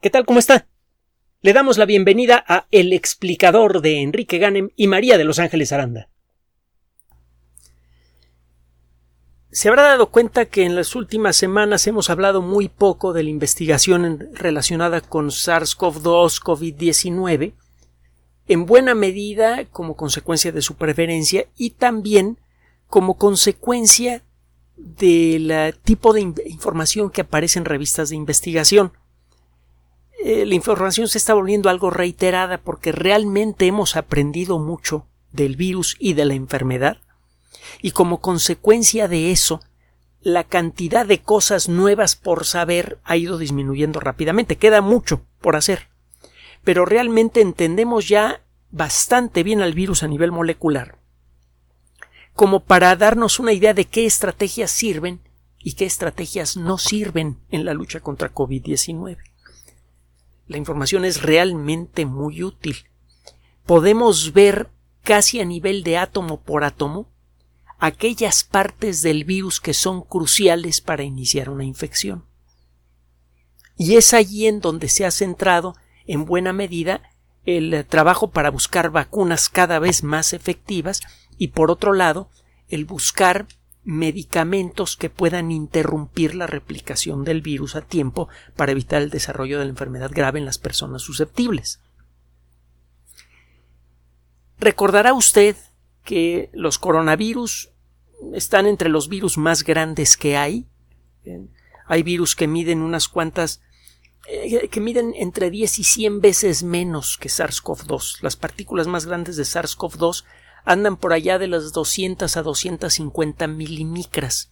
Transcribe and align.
¿Qué 0.00 0.10
tal? 0.10 0.26
¿Cómo 0.26 0.38
está? 0.38 0.66
Le 1.40 1.54
damos 1.54 1.78
la 1.78 1.86
bienvenida 1.86 2.44
a 2.46 2.66
El 2.70 2.92
explicador 2.92 3.80
de 3.80 4.02
Enrique 4.02 4.36
Ganem 4.36 4.68
y 4.76 4.88
María 4.88 5.16
de 5.16 5.24
Los 5.24 5.38
Ángeles 5.38 5.72
Aranda. 5.72 6.10
Se 9.50 9.70
habrá 9.70 9.84
dado 9.84 10.10
cuenta 10.10 10.44
que 10.44 10.64
en 10.64 10.76
las 10.76 10.94
últimas 10.94 11.34
semanas 11.34 11.86
hemos 11.86 12.10
hablado 12.10 12.42
muy 12.42 12.68
poco 12.68 13.14
de 13.14 13.22
la 13.22 13.30
investigación 13.30 14.28
relacionada 14.34 15.00
con 15.00 15.30
SARS-CoV-2, 15.30 16.42
COVID-19, 16.42 17.54
en 18.48 18.66
buena 18.66 18.94
medida 18.94 19.64
como 19.64 19.96
consecuencia 19.96 20.52
de 20.52 20.60
su 20.60 20.74
preferencia 20.74 21.46
y 21.56 21.70
también 21.70 22.38
como 22.86 23.16
consecuencia 23.16 24.22
del 24.76 25.74
tipo 25.82 26.12
de 26.12 26.20
información 26.20 27.08
que 27.08 27.22
aparece 27.22 27.58
en 27.58 27.64
revistas 27.64 28.10
de 28.10 28.16
investigación. 28.16 28.92
Eh, 30.24 30.46
la 30.46 30.54
información 30.54 31.08
se 31.08 31.18
está 31.18 31.34
volviendo 31.34 31.68
algo 31.68 31.90
reiterada 31.90 32.58
porque 32.58 32.92
realmente 32.92 33.66
hemos 33.66 33.96
aprendido 33.96 34.58
mucho 34.58 35.06
del 35.32 35.56
virus 35.56 35.96
y 35.98 36.14
de 36.14 36.24
la 36.24 36.34
enfermedad 36.34 36.98
y 37.82 37.90
como 37.90 38.20
consecuencia 38.20 39.08
de 39.08 39.30
eso 39.30 39.60
la 40.20 40.44
cantidad 40.44 41.06
de 41.06 41.20
cosas 41.20 41.68
nuevas 41.68 42.16
por 42.16 42.44
saber 42.44 42.98
ha 43.04 43.16
ido 43.16 43.38
disminuyendo 43.38 44.00
rápidamente. 44.00 44.56
Queda 44.56 44.80
mucho 44.80 45.22
por 45.40 45.54
hacer. 45.54 45.88
Pero 46.64 46.84
realmente 46.84 47.40
entendemos 47.40 48.08
ya 48.08 48.42
bastante 48.70 49.42
bien 49.42 49.60
al 49.60 49.74
virus 49.74 50.02
a 50.02 50.08
nivel 50.08 50.32
molecular 50.32 50.98
como 52.36 52.60
para 52.60 52.94
darnos 52.94 53.40
una 53.40 53.54
idea 53.54 53.72
de 53.72 53.86
qué 53.86 54.04
estrategias 54.04 54.70
sirven 54.70 55.20
y 55.58 55.72
qué 55.72 55.86
estrategias 55.86 56.56
no 56.56 56.76
sirven 56.76 57.38
en 57.50 57.64
la 57.64 57.72
lucha 57.72 58.00
contra 58.00 58.32
COVID-19. 58.32 59.16
La 60.46 60.58
información 60.58 61.04
es 61.04 61.22
realmente 61.22 62.06
muy 62.06 62.42
útil. 62.42 62.76
Podemos 63.64 64.32
ver 64.32 64.70
casi 65.02 65.40
a 65.40 65.44
nivel 65.44 65.82
de 65.82 65.98
átomo 65.98 66.40
por 66.40 66.64
átomo 66.64 67.08
aquellas 67.78 68.44
partes 68.44 69.02
del 69.02 69.24
virus 69.24 69.60
que 69.60 69.74
son 69.74 70.02
cruciales 70.02 70.80
para 70.80 71.02
iniciar 71.02 71.50
una 71.50 71.64
infección. 71.64 72.24
Y 73.76 73.96
es 73.96 74.14
allí 74.14 74.46
en 74.46 74.60
donde 74.60 74.88
se 74.88 75.04
ha 75.04 75.10
centrado 75.10 75.74
en 76.06 76.24
buena 76.24 76.52
medida 76.52 77.02
el 77.44 77.84
trabajo 77.86 78.30
para 78.30 78.50
buscar 78.50 78.90
vacunas 78.90 79.48
cada 79.48 79.78
vez 79.78 80.02
más 80.02 80.32
efectivas 80.32 81.00
y 81.38 81.48
por 81.48 81.70
otro 81.70 81.92
lado 81.92 82.30
el 82.68 82.84
buscar 82.84 83.46
medicamentos 83.86 84.96
que 84.96 85.10
puedan 85.10 85.52
interrumpir 85.52 86.34
la 86.34 86.48
replicación 86.48 87.24
del 87.24 87.40
virus 87.40 87.76
a 87.76 87.82
tiempo 87.82 88.28
para 88.56 88.72
evitar 88.72 89.00
el 89.00 89.10
desarrollo 89.10 89.60
de 89.60 89.64
la 89.64 89.70
enfermedad 89.70 90.10
grave 90.12 90.40
en 90.40 90.44
las 90.44 90.58
personas 90.58 91.02
susceptibles. 91.02 91.80
Recordará 94.58 95.14
usted 95.14 95.54
que 96.02 96.50
los 96.52 96.78
coronavirus 96.78 97.70
están 98.34 98.66
entre 98.66 98.88
los 98.88 99.08
virus 99.08 99.38
más 99.38 99.62
grandes 99.62 100.16
que 100.16 100.36
hay. 100.36 100.66
Hay 101.86 102.02
virus 102.02 102.34
que 102.34 102.48
miden 102.48 102.82
unas 102.82 103.06
cuantas 103.06 103.62
eh, 104.26 104.66
que 104.68 104.80
miden 104.80 105.14
entre 105.14 105.50
10 105.50 105.78
y 105.78 105.84
100 105.84 106.20
veces 106.20 106.64
menos 106.64 107.16
que 107.18 107.28
SARS-CoV-2. 107.28 108.22
Las 108.22 108.34
partículas 108.34 108.88
más 108.88 109.06
grandes 109.06 109.36
de 109.36 109.44
SARS-CoV-2 109.44 110.24
andan 110.66 110.96
por 110.96 111.14
allá 111.14 111.38
de 111.38 111.46
las 111.46 111.72
200 111.72 112.36
a 112.36 112.42
250 112.42 113.46
milimicras, 113.46 114.50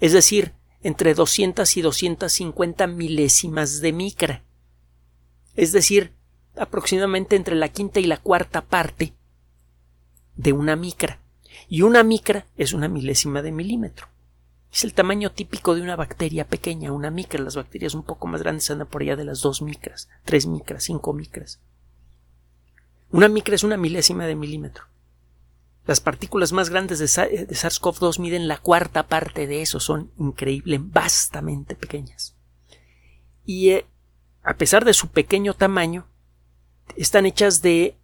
es 0.00 0.12
decir, 0.12 0.52
entre 0.82 1.14
200 1.14 1.76
y 1.76 1.80
250 1.80 2.86
milésimas 2.88 3.80
de 3.80 3.92
micra, 3.92 4.42
es 5.54 5.72
decir, 5.72 6.12
aproximadamente 6.56 7.36
entre 7.36 7.54
la 7.54 7.68
quinta 7.68 8.00
y 8.00 8.04
la 8.04 8.18
cuarta 8.18 8.62
parte 8.62 9.14
de 10.36 10.52
una 10.52 10.76
micra. 10.76 11.20
Y 11.68 11.82
una 11.82 12.02
micra 12.02 12.46
es 12.56 12.72
una 12.72 12.88
milésima 12.88 13.40
de 13.40 13.52
milímetro. 13.52 14.08
Es 14.72 14.82
el 14.82 14.92
tamaño 14.92 15.30
típico 15.30 15.76
de 15.76 15.82
una 15.82 15.94
bacteria 15.94 16.46
pequeña, 16.48 16.90
una 16.90 17.10
micra. 17.10 17.40
Las 17.40 17.54
bacterias 17.54 17.94
un 17.94 18.02
poco 18.02 18.26
más 18.26 18.42
grandes 18.42 18.68
andan 18.70 18.88
por 18.88 19.02
allá 19.02 19.14
de 19.14 19.24
las 19.24 19.40
dos 19.40 19.62
micras, 19.62 20.08
tres 20.24 20.46
micras, 20.46 20.82
cinco 20.82 21.12
micras. 21.12 21.60
Una 23.12 23.28
micra 23.28 23.54
es 23.54 23.62
una 23.62 23.76
milésima 23.76 24.26
de 24.26 24.34
milímetro. 24.34 24.84
Las 25.86 26.00
partículas 26.00 26.52
más 26.52 26.70
grandes 26.70 26.98
de 26.98 27.06
SARS-CoV-2 27.06 28.18
miden 28.18 28.48
la 28.48 28.58
cuarta 28.58 29.06
parte 29.06 29.46
de 29.46 29.60
eso, 29.60 29.80
son 29.80 30.10
increíble, 30.18 30.80
vastamente 30.80 31.74
pequeñas. 31.74 32.34
Y 33.44 33.70
eh, 33.70 33.86
a 34.42 34.54
pesar 34.54 34.84
de 34.84 34.94
su 34.94 35.08
pequeño 35.08 35.52
tamaño, 35.54 36.06
están 36.96 37.26
hechas 37.26 37.60
de 37.60 37.96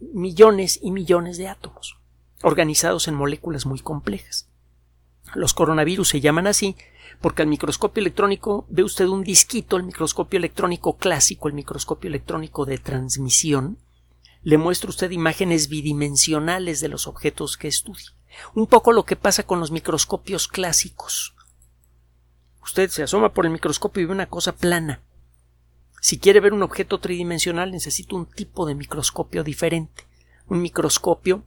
millones 0.00 0.80
y 0.82 0.90
millones 0.90 1.38
de 1.38 1.48
átomos, 1.48 1.98
organizados 2.42 3.06
en 3.06 3.14
moléculas 3.14 3.64
muy 3.64 3.78
complejas. 3.78 4.48
Los 5.34 5.54
coronavirus 5.54 6.08
se 6.08 6.20
llaman 6.20 6.46
así 6.46 6.76
porque 7.20 7.42
al 7.42 7.48
microscopio 7.48 8.00
electrónico 8.00 8.66
ve 8.68 8.82
usted 8.82 9.06
un 9.06 9.22
disquito, 9.22 9.76
el 9.76 9.84
microscopio 9.84 10.38
electrónico 10.38 10.96
clásico, 10.96 11.48
el 11.48 11.54
microscopio 11.54 12.08
electrónico 12.08 12.66
de 12.66 12.78
transmisión, 12.78 13.78
le 14.44 14.58
muestra 14.58 14.90
usted 14.90 15.10
imágenes 15.10 15.68
bidimensionales 15.68 16.80
de 16.80 16.88
los 16.88 17.06
objetos 17.06 17.56
que 17.56 17.66
estudia. 17.66 18.12
Un 18.54 18.66
poco 18.66 18.92
lo 18.92 19.04
que 19.04 19.16
pasa 19.16 19.44
con 19.44 19.58
los 19.58 19.70
microscopios 19.70 20.48
clásicos. 20.48 21.34
Usted 22.62 22.90
se 22.90 23.02
asoma 23.02 23.32
por 23.32 23.46
el 23.46 23.52
microscopio 23.52 24.02
y 24.02 24.06
ve 24.06 24.12
una 24.12 24.28
cosa 24.28 24.52
plana. 24.52 25.00
Si 26.00 26.18
quiere 26.18 26.40
ver 26.40 26.52
un 26.52 26.62
objeto 26.62 27.00
tridimensional 27.00 27.72
necesita 27.72 28.16
un 28.16 28.26
tipo 28.26 28.66
de 28.66 28.74
microscopio 28.74 29.42
diferente. 29.44 30.04
Un 30.46 30.60
microscopio 30.60 31.42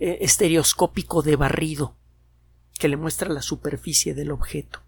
eh, 0.00 0.18
estereoscópico 0.22 1.22
de 1.22 1.36
barrido 1.36 1.94
que 2.80 2.88
le 2.88 2.96
muestra 2.96 3.28
la 3.28 3.42
superficie 3.42 4.14
del 4.14 4.32
objeto. 4.32 4.80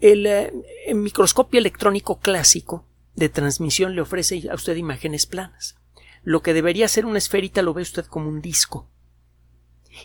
el 0.00 0.26
eh, 0.26 0.52
microscopio 0.94 1.58
electrónico 1.58 2.20
clásico 2.20 2.84
de 3.14 3.28
transmisión 3.28 3.94
le 3.94 4.00
ofrece 4.00 4.48
a 4.50 4.54
usted 4.54 4.76
imágenes 4.76 5.26
planas. 5.26 5.76
Lo 6.22 6.42
que 6.42 6.54
debería 6.54 6.88
ser 6.88 7.06
una 7.06 7.18
esferita 7.18 7.62
lo 7.62 7.74
ve 7.74 7.82
usted 7.82 8.04
como 8.06 8.28
un 8.28 8.40
disco. 8.40 8.88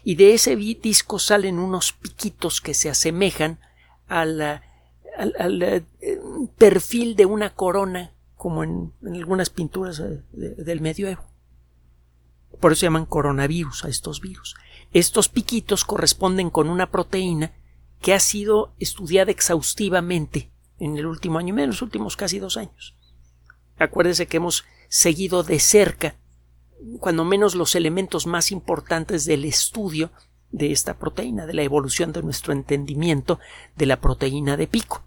Y 0.03 0.15
de 0.15 0.33
ese 0.33 0.55
disco 0.55 1.19
salen 1.19 1.59
unos 1.59 1.93
piquitos 1.93 2.61
que 2.61 2.73
se 2.73 2.89
asemejan 2.89 3.59
al, 4.07 4.41
eh, 4.41 5.83
perfil 6.57 7.15
de 7.15 7.25
una 7.25 7.53
corona, 7.53 8.13
como 8.35 8.63
en, 8.63 8.93
algunas 9.03 9.49
pinturas 9.49 9.99
eh, 9.99 10.23
del 10.31 10.81
medioevo. 10.81 11.23
Por 12.59 12.71
eso 12.71 12.79
se 12.79 12.85
llaman 12.87 13.05
coronavirus 13.05 13.85
a 13.85 13.89
estos 13.89 14.21
virus. 14.21 14.55
Estos 14.91 15.29
piquitos 15.29 15.85
corresponden 15.85 16.49
con 16.49 16.69
una 16.69 16.89
proteína 16.89 17.53
que 18.01 18.13
ha 18.13 18.19
sido 18.19 18.73
estudiada 18.79 19.31
exhaustivamente 19.31 20.51
en 20.79 20.97
el 20.97 21.05
último 21.05 21.39
año, 21.39 21.57
en 21.57 21.67
los 21.67 21.81
últimos 21.81 22.15
casi 22.17 22.39
dos 22.39 22.57
años. 22.57 22.95
Acuérdese 23.77 24.27
que 24.27 24.37
hemos 24.37 24.65
seguido 24.87 25.43
de 25.43 25.59
cerca, 25.59 26.15
cuando 26.99 27.25
menos 27.25 27.55
los 27.55 27.75
elementos 27.75 28.27
más 28.27 28.51
importantes 28.51 29.25
del 29.25 29.45
estudio 29.45 30.11
de 30.51 30.71
esta 30.71 30.97
proteína, 30.97 31.45
de 31.45 31.53
la 31.53 31.63
evolución 31.63 32.11
de 32.13 32.23
nuestro 32.23 32.53
entendimiento 32.53 33.39
de 33.75 33.85
la 33.85 33.99
proteína 33.99 34.57
de 34.57 34.67
pico, 34.67 35.03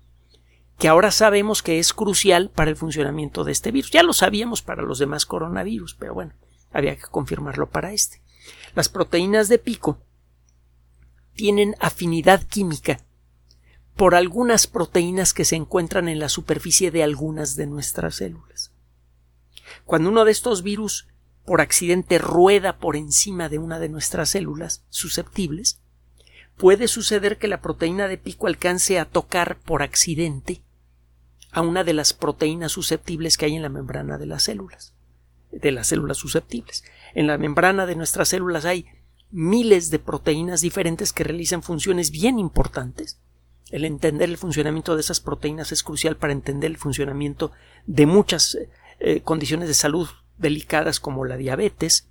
que 0.79 0.89
ahora 0.89 1.11
sabemos 1.11 1.63
que 1.63 1.79
es 1.79 1.93
crucial 1.93 2.51
para 2.51 2.71
el 2.71 2.77
funcionamiento 2.77 3.45
de 3.45 3.53
este 3.53 3.71
virus. 3.71 3.91
Ya 3.91 4.03
lo 4.03 4.13
sabíamos 4.13 4.63
para 4.63 4.83
los 4.83 4.99
demás 4.99 5.27
coronavirus, 5.27 5.95
pero 5.95 6.15
bueno, 6.15 6.35
había 6.73 6.97
que 6.97 7.07
confirmarlo 7.11 7.69
para 7.69 7.93
este. 7.93 8.23
Las 8.75 8.89
proteínas 8.89 9.49
de 9.49 9.59
pico 9.59 9.99
tienen 11.35 11.75
afinidad 11.81 12.43
química 12.43 13.01
por 13.99 14.15
algunas 14.15 14.69
proteínas 14.69 15.35
que 15.35 15.45
se 15.45 15.57
encuentran 15.57 16.09
en 16.09 16.21
la 16.21 16.29
superficie 16.29 16.93
de 16.93 17.03
algunas 17.03 17.57
de 17.57 17.67
nuestras 17.67 18.15
células. 18.15 18.71
Cuando 19.85 20.09
uno 20.09 20.25
de 20.25 20.31
estos 20.31 20.63
virus 20.63 21.09
por 21.45 21.61
accidente 21.61 22.19
rueda 22.19 22.79
por 22.79 22.95
encima 22.95 23.49
de 23.49 23.59
una 23.59 23.81
de 23.81 23.89
nuestras 23.89 24.31
células 24.31 24.85
susceptibles, 24.89 25.81
puede 26.57 26.87
suceder 26.87 27.39
que 27.39 27.49
la 27.49 27.61
proteína 27.61 28.07
de 28.07 28.19
pico 28.19 28.47
alcance 28.47 29.01
a 29.01 29.05
tocar 29.05 29.59
por 29.59 29.83
accidente 29.83 30.63
a 31.51 31.63
una 31.63 31.83
de 31.83 31.95
las 31.95 32.13
proteínas 32.13 32.71
susceptibles 32.71 33.37
que 33.37 33.47
hay 33.47 33.57
en 33.57 33.63
la 33.63 33.69
membrana 33.69 34.17
de 34.17 34.27
las 34.27 34.45
células, 34.45 34.95
de 35.51 35.73
las 35.73 35.89
células 35.89 36.19
susceptibles. 36.19 36.85
En 37.17 37.27
la 37.27 37.37
membrana 37.37 37.85
de 37.85 37.97
nuestras 37.97 38.29
células 38.29 38.65
hay 38.65 38.87
miles 39.33 39.91
de 39.91 39.99
proteínas 39.99 40.61
diferentes 40.61 41.13
que 41.13 41.25
realizan 41.25 41.65
funciones 41.65 42.13
bien 42.13 42.39
importantes 42.39 43.19
el 43.71 43.85
entender 43.85 44.29
el 44.29 44.39
funcionamiento 44.39 44.95
de 44.95 45.01
esas 45.01 45.21
proteínas 45.21 45.73
es 45.73 45.83
crucial 45.83 46.17
para 46.17 46.33
entender 46.33 46.71
el 46.71 46.77
funcionamiento 46.77 47.53
de 47.87 48.07
muchas 48.07 48.59
eh, 49.01 49.21
condiciones 49.21 49.69
de 49.69 49.75
salud 49.75 50.09
delicadas 50.39 51.01
como 51.01 51.25
la 51.25 51.37
diabetes 51.37 52.09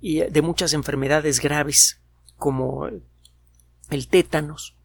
y 0.00 0.20
de 0.20 0.42
muchas 0.42 0.72
enfermedades 0.72 1.40
graves 1.40 2.00
como 2.36 2.86
el 3.90 4.08
tétanos 4.08 4.76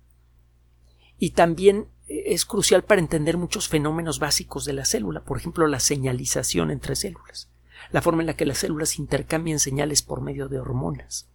y 1.17 1.31
también 1.31 1.87
es 2.07 2.45
crucial 2.45 2.83
para 2.83 3.01
entender 3.01 3.37
muchos 3.37 3.67
fenómenos 3.67 4.19
básicos 4.19 4.65
de 4.65 4.73
la 4.73 4.85
célula, 4.85 5.21
por 5.21 5.37
ejemplo, 5.37 5.67
la 5.67 5.79
señalización 5.79 6.71
entre 6.71 6.95
células, 6.95 7.49
la 7.91 8.01
forma 8.01 8.21
en 8.21 8.27
la 8.27 8.35
que 8.35 8.45
las 8.45 8.59
células 8.59 8.99
intercambian 8.99 9.59
señales 9.59 10.01
por 10.01 10.21
medio 10.21 10.49
de 10.49 10.59
hormonas. 10.59 11.29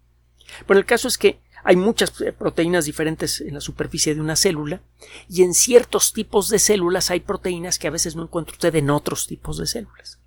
Pero 0.67 0.79
el 0.79 0.87
caso 0.87 1.09
es 1.09 1.19
que 1.19 1.41
hay 1.69 1.77
muchas 1.77 2.19
eh, 2.23 2.33
proteínas 2.33 2.87
diferentes 2.87 3.43
en 3.43 3.53
la 3.53 3.61
superficie 3.61 4.15
de 4.15 4.23
una 4.23 4.37
célula 4.37 4.81
y 5.29 5.43
en 5.43 5.53
ciertos 5.53 6.15
tipos 6.15 6.49
de 6.49 6.59
células 6.59 7.11
hay 7.11 7.21
proteínas 7.21 7.79
que 7.79 7.87
a 7.87 7.91
veces 7.91 8.17
no 8.17 8.23
encuentra 8.23 8.55
usted 8.55 8.75
en 8.77 8.89
otros 8.89 9.27
tipos 9.27 9.59
de 9.59 9.67
células. 9.67 10.19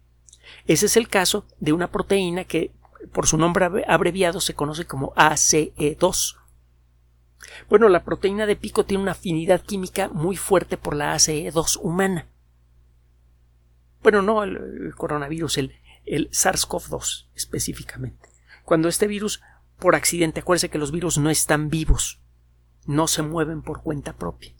Ese 0.67 0.85
es 0.85 0.97
el 0.97 1.07
caso 1.07 1.47
de 1.59 1.73
una 1.73 1.89
proteína 1.89 2.43
que 2.43 2.73
por 3.11 3.25
su 3.25 3.39
nombre 3.39 3.65
abreviado 3.87 4.39
se 4.39 4.53
conoce 4.53 4.85
como 4.85 5.15
ACE2. 5.15 6.35
Bueno, 7.67 7.89
la 7.89 8.03
proteína 8.03 8.45
de 8.45 8.55
pico 8.55 8.85
tiene 8.85 9.01
una 9.01 9.13
afinidad 9.13 9.61
química 9.61 10.09
muy 10.09 10.37
fuerte 10.37 10.77
por 10.77 10.95
la 10.95 11.15
ACE2 11.15 11.79
humana. 11.81 12.27
Bueno, 14.03 14.21
no 14.21 14.43
el, 14.43 14.93
coronavirus, 14.95 15.57
el, 15.57 15.73
el 16.05 16.29
SARS-CoV-2 16.29 17.29
específicamente. 17.33 18.29
Cuando 18.63 18.89
este 18.89 19.07
virus 19.07 19.41
por 19.81 19.95
accidente. 19.95 20.39
Acuérdese 20.39 20.69
que 20.69 20.77
los 20.77 20.93
virus 20.93 21.17
no 21.17 21.29
están 21.29 21.69
vivos, 21.69 22.21
no 22.85 23.07
se 23.07 23.23
mueven 23.23 23.61
por 23.61 23.81
cuenta 23.81 24.13
propia. 24.13 24.53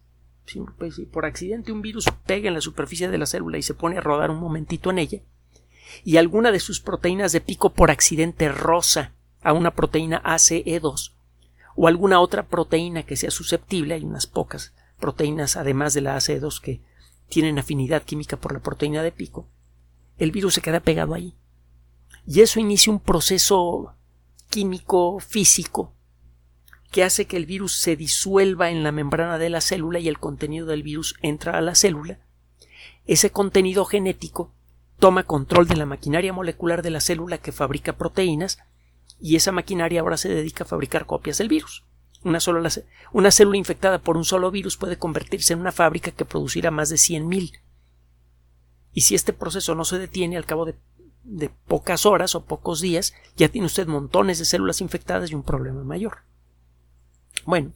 Pues, 0.78 0.96
si 0.96 1.06
por 1.06 1.26
accidente 1.26 1.72
un 1.72 1.82
virus 1.82 2.08
pega 2.26 2.50
en 2.50 2.56
la 2.56 2.62
superficie 2.62 3.08
de 3.08 3.18
la 3.18 3.26
célula 3.26 3.58
y 3.58 3.62
se 3.62 3.74
pone 3.74 3.98
a 3.98 4.02
rodar 4.02 4.32
un 4.32 4.40
momentito 4.40 4.90
en 4.90 4.98
ella, 4.98 5.22
y 6.04 6.18
alguna 6.18 6.52
de 6.52 6.60
sus 6.60 6.82
proteínas 6.82 7.32
de 7.32 7.40
pico 7.40 7.74
por 7.74 7.92
accidente 7.92 8.50
rosa 8.52 9.14
a 9.42 9.54
una 9.54 9.72
proteína 9.72 10.22
ACE2 10.24 11.14
o 11.76 11.88
alguna 11.88 12.20
otra 12.20 12.48
proteína 12.48 13.04
que 13.04 13.16
sea 13.16 13.32
susceptible, 13.32 13.94
hay 13.94 14.04
unas 14.04 14.28
pocas 14.28 14.74
proteínas 15.00 15.56
además 15.56 15.94
de 15.94 16.02
la 16.02 16.18
ACE2 16.18 16.60
que 16.60 16.82
tienen 17.30 17.60
afinidad 17.60 18.04
química 18.04 18.36
por 18.36 18.54
la 18.54 18.60
proteína 18.60 19.04
de 19.04 19.12
pico, 19.12 19.48
el 20.18 20.32
virus 20.32 20.56
se 20.56 20.62
queda 20.62 20.82
pegado 20.82 21.14
ahí. 21.14 21.36
Y 22.28 22.42
eso 22.42 22.60
inicia 22.60 22.92
un 22.92 23.00
proceso 23.00 23.96
químico 24.52 25.20
físico 25.20 25.96
que 26.92 27.04
hace 27.04 27.26
que 27.26 27.38
el 27.38 27.46
virus 27.46 27.80
se 27.80 27.96
disuelva 27.96 28.70
en 28.70 28.84
la 28.84 28.92
membrana 28.92 29.38
de 29.38 29.50
la 29.50 29.62
célula 29.62 29.98
y 30.00 30.10
el 30.10 30.20
contenido 30.20 30.68
del 30.68 30.84
virus 30.84 31.16
entra 31.22 31.58
a 31.58 31.62
la 31.62 31.74
célula. 31.74 32.20
Ese 33.06 33.32
contenido 33.32 33.86
genético 33.86 34.54
toma 35.00 35.24
control 35.24 35.68
de 35.68 35.78
la 35.78 35.86
maquinaria 35.86 36.34
molecular 36.34 36.84
de 36.84 36.92
la 36.92 37.00
célula 37.00 37.38
que 37.38 37.54
fabrica 37.54 37.98
proteínas 37.98 38.60
y 39.20 39.38
esa 39.38 39.54
maquinaria 39.54 40.02
ahora 40.02 40.18
se 40.18 40.30
dedica 40.30 40.66
a 40.66 40.68
fabricar 40.68 41.06
copias 41.06 41.38
del 41.38 41.48
virus. 41.48 41.86
Una, 42.24 42.42
sola, 42.42 42.70
una 43.14 43.32
célula 43.32 43.58
infectada 43.58 44.00
por 44.00 44.18
un 44.18 44.26
solo 44.26 44.52
virus 44.52 44.78
puede 44.78 44.98
convertirse 44.98 45.54
en 45.54 45.62
una 45.62 45.72
fábrica 45.72 46.12
que 46.12 46.26
producirá 46.26 46.72
más 46.72 46.90
de 46.90 46.98
100.000. 46.98 47.54
Y 48.94 49.02
si 49.02 49.16
este 49.16 49.32
proceso 49.32 49.76
no 49.76 49.86
se 49.86 49.98
detiene 49.98 50.36
al 50.36 50.46
cabo 50.46 50.66
de 50.66 50.76
de 51.24 51.50
pocas 51.50 52.06
horas 52.06 52.36
o 52.36 52.46
pocos 52.46 52.82
días, 52.82 53.14
ya 53.36 53.50
tiene 53.50 53.68
usted 53.68 53.88
montones 53.88 54.40
de 54.40 54.46
células 54.46 54.82
infectadas 54.82 55.32
y 55.32 55.36
un 55.36 55.44
problema 55.44 55.84
mayor. 55.84 56.20
Bueno, 57.46 57.74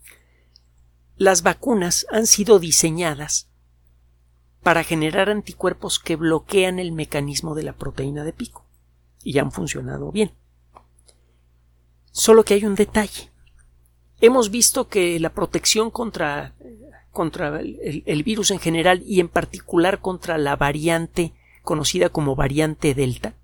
las 1.18 1.44
vacunas 1.44 2.06
han 2.12 2.28
sido 2.28 2.60
diseñadas 2.60 3.50
para 4.64 4.84
generar 4.84 5.30
anticuerpos 5.30 6.00
que 6.00 6.16
bloquean 6.16 6.80
el 6.80 6.92
mecanismo 6.92 7.56
de 7.56 7.64
la 7.64 7.74
proteína 7.74 8.24
de 8.24 8.34
pico 8.34 8.66
y 9.24 9.38
han 9.40 9.52
funcionado 9.52 10.12
bien. 10.12 10.32
Solo 12.12 12.44
que 12.44 12.56
hay 12.56 12.66
un 12.66 12.76
detalle. 12.76 13.32
Hemos 14.22 14.50
visto 14.50 14.88
que 14.88 15.20
la 15.20 15.34
protección 15.34 15.92
contra, 15.92 16.56
contra 17.12 17.60
el, 17.60 18.04
el 18.06 18.24
virus 18.24 18.52
en 18.52 18.60
general 18.60 19.04
y 19.06 19.20
en 19.20 19.28
particular 19.28 20.00
contra 20.00 20.38
la 20.38 20.56
variante 20.56 21.34
conocida 21.66 22.10
como 22.10 22.36
variante 22.36 22.94
delta, 22.94 23.36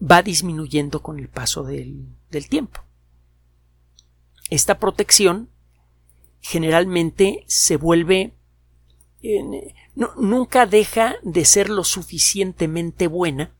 va 0.00 0.22
disminuyendo 0.22 1.02
con 1.02 1.18
el 1.18 1.28
paso 1.28 1.64
del, 1.64 2.18
tiempo. 2.50 2.82
Esta 4.50 4.78
protección 4.78 5.48
generalmente 6.40 7.44
se 7.46 7.76
vuelve 7.76 8.34
nunca 9.94 10.66
deja 10.66 11.16
de 11.22 11.44
ser 11.44 11.70
lo 11.70 11.82
suficientemente 11.82 13.08
buena 13.08 13.56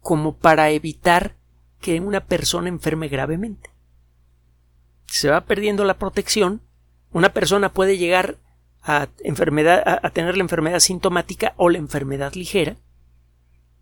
como 0.00 0.36
para 0.36 0.70
evitar 0.70 1.36
que 1.80 2.00
una 2.00 2.26
persona 2.26 2.68
enferme 2.68 3.08
gravemente. 3.08 3.70
Se 5.06 5.30
va 5.30 5.42
perdiendo 5.42 5.84
la 5.84 5.98
protección, 5.98 6.60
una 7.12 7.32
persona 7.32 7.72
puede 7.72 7.96
llegar 7.96 8.38
a, 8.84 9.08
enfermedad, 9.20 9.82
a, 10.02 10.10
tener 10.10 10.36
la 10.36 10.42
enfermedad 10.42 10.78
sintomática 10.78 11.54
o 11.56 11.70
la 11.70 11.78
enfermedad 11.78 12.34
ligera, 12.34 12.76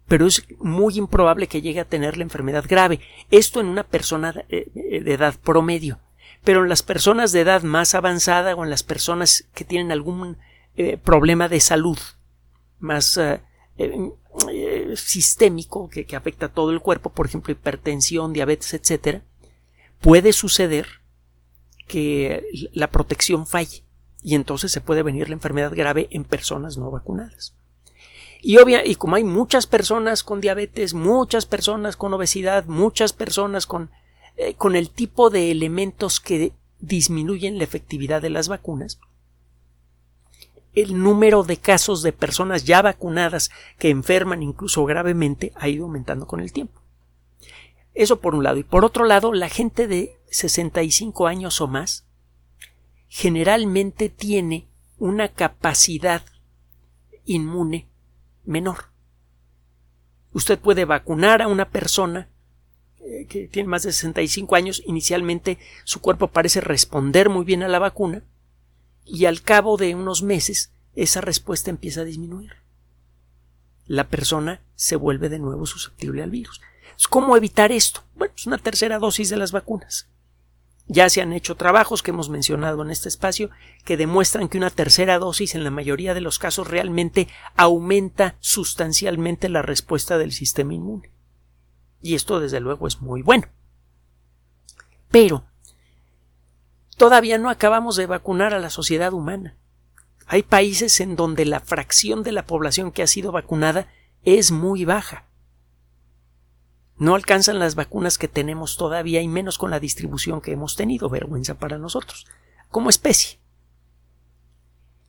pero 0.07 0.27
es 0.27 0.47
muy 0.61 0.97
improbable 0.97 1.49
que 1.49 1.61
llegue 1.61 1.81
a 1.81 1.89
tener 1.89 2.17
la 2.17 2.23
enfermedad 2.23 2.65
grave. 2.69 3.01
Esto 3.31 3.61
en 3.61 3.67
una 3.67 3.83
persona 3.83 4.33
de, 4.33 4.71
edad 4.75 5.35
promedio. 5.43 5.99
Pero 6.45 6.63
en 6.63 6.69
las 6.69 6.83
personas 6.83 7.33
de 7.33 7.41
edad 7.41 7.63
más 7.63 7.95
avanzada 7.95 8.55
o 8.55 8.65
en 8.65 8.71
las 8.71 8.83
personas 8.83 9.49
que 9.55 9.65
tienen 9.65 9.93
algún 9.93 10.39
eh, 10.77 10.97
problema 10.97 11.49
de 11.49 11.61
salud 11.61 11.99
más 12.79 13.17
eh, 13.17 13.41
eh, 13.79 14.95
sistémico 14.97 15.89
que, 15.89 16.05
que, 16.05 16.17
afecta 16.17 16.47
a 16.47 16.53
todo 16.53 16.71
el 16.71 16.81
cuerpo, 16.81 17.11
por 17.11 17.27
ejemplo, 17.27 17.53
hipertensión, 17.53 18.33
diabetes, 18.33 18.75
etcétera, 18.75 19.23
puede 20.01 20.33
suceder 20.33 20.87
que 21.87 22.45
la 22.73 22.91
protección 22.91 23.47
falle 23.47 23.85
y 24.23 24.35
entonces 24.35 24.71
se 24.73 24.81
puede 24.81 25.03
venir 25.03 25.29
la 25.29 25.35
enfermedad 25.35 25.73
grave 25.75 26.09
en 26.11 26.25
personas 26.25 26.79
no 26.79 26.91
vacunadas. 26.91 27.55
Y, 28.41 28.59
obvia, 28.59 28.85
y 28.85 28.97
como 28.97 29.17
hay 29.17 29.25
muchas 29.25 29.67
personas 29.67 30.25
con 30.25 30.41
diabetes, 30.41 30.95
muchas 30.95 31.47
personas 31.47 31.97
con 31.97 32.13
obesidad, 32.13 32.67
muchas 32.67 33.13
personas 33.13 33.67
con, 33.67 33.91
eh, 34.37 34.55
con 34.55 34.75
el 34.75 34.91
tipo 34.91 35.31
de 35.31 35.51
elementos 35.53 36.19
que 36.19 36.53
disminuyen 36.81 37.59
la 37.59 37.65
efectividad 37.65 38.21
de 38.21 38.31
las 38.31 38.49
vacunas, 38.49 38.99
el 40.75 41.01
número 41.01 41.45
de 41.45 41.57
casos 41.57 42.03
de 42.03 42.13
personas 42.13 42.65
ya 42.65 42.83
vacunadas 42.83 43.51
que 43.79 43.91
enferman 43.91 44.43
incluso 44.43 44.85
gravemente 44.85 45.53
ha 45.55 45.69
ido 45.69 45.85
aumentando 45.85 46.27
con 46.27 46.41
el 46.41 46.53
tiempo. 46.53 46.81
Eso 47.95 48.21
por 48.21 48.35
un 48.35 48.43
lado. 48.43 48.57
Y 48.57 48.65
por 48.65 48.85
otro 48.85 49.05
lado, 49.05 49.33
la 49.33 49.51
gente 49.51 49.87
de 49.87 50.17
65 50.31 51.27
años 51.27 51.61
o 51.61 51.69
más 51.69 52.07
generalmente 53.15 54.09
tiene 54.09 54.69
una 54.97 55.29
capacidad 55.29 56.25
inmune 57.27 57.87
menor. 58.43 58.87
Usted 60.33 60.59
puede 60.59 60.87
vacunar 60.87 61.43
a 61.43 61.47
una 61.47 61.69
persona 61.69 62.31
eh, 63.05 63.27
que 63.29 63.49
tiene 63.49 63.69
más 63.69 63.83
de 63.83 63.93
65 63.93 64.57
años, 64.57 64.83
inicialmente 64.87 65.59
su 65.85 66.01
cuerpo 66.01 66.29
parece 66.29 66.63
responder 66.63 67.29
muy 67.29 67.45
bien 67.45 67.63
a 67.63 67.69
la 67.69 67.79
vacuna 67.79 68.25
y 69.05 69.27
al 69.27 69.43
cabo 69.43 69.77
de 69.77 69.95
unos 69.95 70.23
meses 70.23 70.73
esa 70.95 71.21
respuesta 71.21 71.69
empieza 71.69 72.01
a 72.01 72.05
disminuir. 72.05 72.55
La 73.85 74.09
persona 74.09 74.63
se 74.75 74.97
vuelve 74.97 75.29
de 75.29 75.39
nuevo 75.39 75.67
susceptible 75.67 76.23
al 76.23 76.31
virus. 76.31 76.63
¿Cómo 77.11 77.37
evitar 77.37 77.73
esto? 77.73 78.05
Bueno, 78.15 78.33
es 78.35 78.47
una 78.47 78.57
tercera 78.57 78.99
dosis 78.99 79.29
de 79.29 79.37
las 79.37 79.53
vacunas. 79.53 80.09
Ya 80.93 81.09
se 81.09 81.23
han 81.23 81.33
hecho 81.33 81.55
trabajos 81.55 82.03
que 82.03 82.11
hemos 82.11 82.29
mencionado 82.29 82.83
en 82.83 82.91
este 82.91 83.09
espacio 83.09 83.49
que 83.83 83.97
demuestran 83.97 84.51
que 84.51 84.59
una 84.59 84.69
tercera 84.69 85.19
dosis 85.19 85.55
en 85.55 85.65
la 85.65 85.71
mayoría 85.71 86.13
de 86.13 86.21
los 86.21 86.39
casos 86.39 86.69
realmente 86.69 87.29
aumenta 87.57 88.37
sustancialmente 88.41 89.49
la 89.49 89.63
respuesta 89.63 90.19
del 90.19 90.33
sistema 90.33 90.75
inmune. 90.75 91.11
Y 92.03 92.15
esto 92.15 92.41
desde 92.41 92.61
luego 92.61 92.87
es 92.87 93.01
muy 93.01 93.23
bueno. 93.23 93.49
Pero 95.11 95.47
todavía 96.99 97.39
no 97.39 97.49
acabamos 97.49 97.97
de 97.97 98.05
vacunar 98.05 98.53
a 98.53 98.61
la 98.61 98.69
sociedad 98.69 99.15
humana. 99.15 99.57
Hay 100.27 100.43
países 100.43 101.01
en 101.01 101.17
donde 101.17 101.47
la 101.47 101.61
fracción 101.61 102.23
de 102.23 102.33
la 102.33 102.45
población 102.45 102.93
que 102.93 103.03
ha 103.03 103.07
sido 103.07 103.33
vacunada 103.33 103.89
es 104.25 104.51
muy 104.51 104.85
baja. 104.85 105.27
No 107.03 107.17
alcanzan 107.17 107.59
las 107.59 107.75
vacunas 107.75 108.17
que 108.17 108.29
tenemos 108.29 108.77
todavía 108.77 109.21
y 109.23 109.27
menos 109.27 109.59
con 109.59 109.73
la 109.73 109.81
distribución 109.81 110.41
que 110.41 110.53
hemos 110.53 110.77
tenido. 110.77 111.09
Vergüenza 111.09 111.55
para 111.59 111.77
nosotros, 111.77 112.29
como 112.69 112.91
especie. 112.91 113.41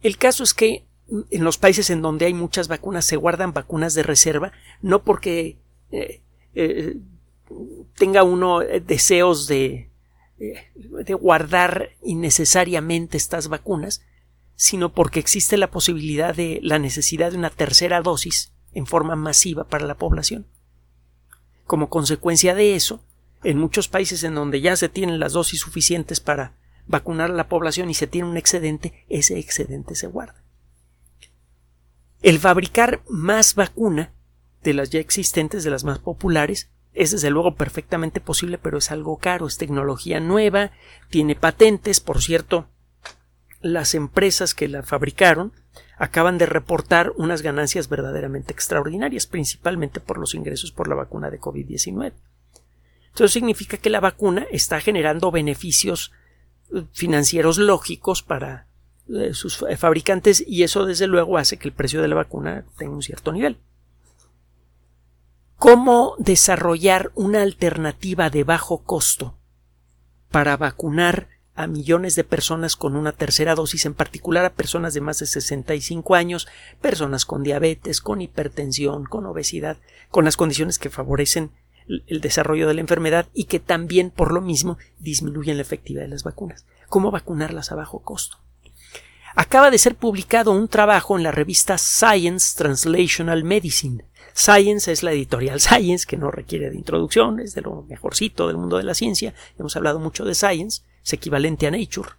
El 0.02 0.18
caso 0.18 0.44
es 0.44 0.56
que 0.56 0.88
en 1.30 1.44
los 1.44 1.60
países 1.60 1.92
en 1.92 2.02
donde 2.02 2.26
hay 2.26 2.34
muchas 2.34 2.68
vacunas 2.68 3.06
se 3.06 3.16
guardan 3.16 3.54
vacunas 3.54 3.94
de 3.94 4.02
reserva, 4.02 4.54
no 4.82 5.04
porque 5.04 5.60
eh, 5.92 6.24
eh, 6.56 6.98
tenga 7.96 8.24
uno 8.24 8.62
deseos 8.62 9.46
de, 9.46 9.92
eh, 10.40 10.72
de 10.76 11.14
guardar 11.14 11.90
innecesariamente 12.02 13.18
estas 13.18 13.50
vacunas, 13.50 14.02
sino 14.56 14.96
porque 14.96 15.20
existe 15.20 15.58
la 15.58 15.70
posibilidad 15.70 16.34
de 16.34 16.58
la 16.64 16.80
necesidad 16.80 17.34
de 17.34 17.38
una 17.38 17.52
tercera 17.52 18.02
dosis 18.02 18.52
en 18.74 18.88
forma 18.88 19.16
masiva 19.16 19.66
para 19.66 19.86
la 19.86 19.94
población. 19.94 20.48
Como 21.74 21.90
consecuencia 21.90 22.54
de 22.54 22.76
eso, 22.76 23.04
en 23.44 23.58
muchos 23.58 23.88
países 23.88 24.24
en 24.24 24.36
donde 24.36 24.62
ya 24.62 24.76
se 24.76 24.90
tienen 24.90 25.20
las 25.20 25.34
dosis 25.34 25.62
suficientes 25.62 26.20
para, 26.20 26.54
vacunar 26.86 27.32
a 27.32 27.34
la 27.34 27.50
población 27.50 27.90
y 27.90 27.96
se 27.96 28.06
tiene 28.06 28.30
un 28.30 28.38
excedente, 28.38 29.04
ese 29.10 29.40
excedente 29.40 29.96
se 29.96 30.06
guarda. 30.06 30.44
El 32.22 32.38
fabricar 32.38 33.02
más 33.10 33.56
vacuna 33.56 34.14
de 34.62 34.76
las 34.76 34.92
ya 34.92 35.00
existentes, 35.00 35.64
de 35.64 35.72
las 35.72 35.84
más 35.84 35.98
populares, 35.98 36.70
es 36.94 37.10
desde 37.10 37.32
luego 37.32 37.56
perfectamente 37.56 38.22
posible, 38.22 38.60
pero 38.60 38.78
es 38.78 38.92
algo 38.92 39.18
caro, 39.18 39.48
es 39.48 39.58
tecnología 39.58 40.20
nueva, 40.20 40.74
tiene 41.10 41.36
patentes, 41.36 42.02
por 42.02 42.22
cierto, 42.22 42.68
las 43.62 43.96
empresas 43.96 44.54
que 44.54 44.68
la 44.68 44.84
fabricaron 44.84 45.54
acaban 46.04 46.38
de 46.38 46.46
reportar 46.46 47.14
unas 47.16 47.42
ganancias 47.42 47.88
verdaderamente 47.88 48.52
extraordinarias, 48.52 49.26
principalmente 49.26 50.02
por 50.02 50.18
los 50.18 50.36
ingresos 50.36 50.74
por 50.74 50.90
la 50.90 50.96
vacuna 50.96 51.30
de 51.30 51.40
COVID-19. 51.40 52.12
Eso 53.16 53.28
significa 53.30 53.78
que 53.78 53.90
la 53.90 54.02
vacuna 54.02 54.46
está 54.52 54.82
generando 54.82 55.32
beneficios 55.32 56.12
eh, 56.74 56.84
financieros 56.92 57.58
lógicos 57.58 58.22
para 58.22 58.68
eh, 59.08 59.34
sus 59.34 59.64
fabricantes 59.78 60.44
y 60.46 60.64
eso 60.64 60.86
desde 60.86 61.08
luego 61.08 61.38
hace 61.38 61.58
que 61.58 61.70
el 61.70 61.74
precio 61.74 62.02
de 62.02 62.10
la 62.10 62.16
vacuna 62.16 62.66
tenga 62.78 62.94
un 62.94 63.02
cierto 63.02 63.32
nivel. 63.32 63.58
¿Cómo 65.56 66.16
desarrollar 66.18 67.14
una 67.16 67.44
alternativa 67.44 68.30
de 68.30 68.44
bajo 68.44 68.84
costo 68.84 69.38
para 70.32 70.58
vacunar 70.58 71.30
a 71.56 71.68
millones 71.68 72.16
de 72.16 72.24
personas 72.24 72.76
con 72.76 72.96
una 72.96 73.12
tercera 73.12 73.56
dosis, 73.56 73.86
en 73.86 73.94
particular 73.94 74.46
a 74.46 74.54
personas 74.54 74.94
de 74.94 75.02
más 75.02 75.20
de 75.20 75.28
65 75.28 76.16
años, 76.16 76.48
personas 76.82 77.26
con 77.26 77.44
diabetes, 77.44 78.02
con 78.02 78.22
hipertensión, 78.22 79.06
con 79.06 79.26
obesidad, 79.26 79.78
con 80.10 80.26
las 80.26 80.38
condiciones 80.38 80.80
que 80.80 80.90
favorecen 80.90 81.52
el 81.88 82.22
desarrollo 82.22 82.68
de 82.68 82.74
la 82.76 82.82
enfermedad 82.82 83.28
y 83.34 83.46
que 83.46 83.60
también 83.60 84.10
por 84.10 84.32
lo 84.34 84.42
mismo 84.42 84.78
disminuyen 85.00 85.58
la 85.58 85.64
efectividad 85.64 86.04
de 86.04 86.10
las 86.10 86.24
vacunas. 86.24 86.66
¿Cómo 86.88 87.12
vacunarlas 87.12 87.72
a 87.72 87.76
bajo 87.76 88.00
costo? 88.00 88.38
Acaba 89.36 89.72
de 89.72 89.80
ser 89.80 89.96
publicado 89.96 90.52
un 90.52 90.68
trabajo 90.68 91.18
en 91.18 91.24
la 91.24 91.32
revista 91.32 91.78
Science 91.78 92.56
Translational 92.56 93.44
Medicine. 93.44 94.06
Science 94.34 94.92
es 94.92 95.04
la 95.04 95.12
editorial 95.12 95.60
Science, 95.60 96.06
que 96.08 96.18
no 96.18 96.32
requiere 96.32 96.70
de 96.70 96.78
introducción, 96.78 97.40
es 97.40 97.54
de 97.54 97.62
lo 97.62 97.84
mejorcito 97.84 98.48
del 98.48 98.58
mundo 98.58 98.78
de 98.78 98.84
la 98.84 98.94
ciencia. 98.94 99.34
Hemos 99.58 99.76
hablado 99.76 100.00
mucho 100.00 100.24
de 100.24 100.36
Science 100.36 100.84
es 101.04 101.14
equivalente 101.14 101.68
a 101.68 101.72
Nature. 101.72 102.10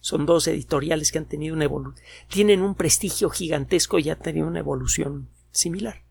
Son 0.00 0.24
dos 0.24 0.48
editoriales 0.48 1.12
que 1.12 1.18
han 1.18 1.26
tenido 1.26 1.54
una 1.54 1.64
evolución, 1.64 2.02
tienen 2.28 2.62
un 2.62 2.74
prestigio 2.74 3.28
gigantesco 3.28 3.98
y 3.98 4.08
han 4.08 4.18
tenido 4.18 4.46
una 4.46 4.60
evolución 4.60 5.28
similar. 5.52 6.02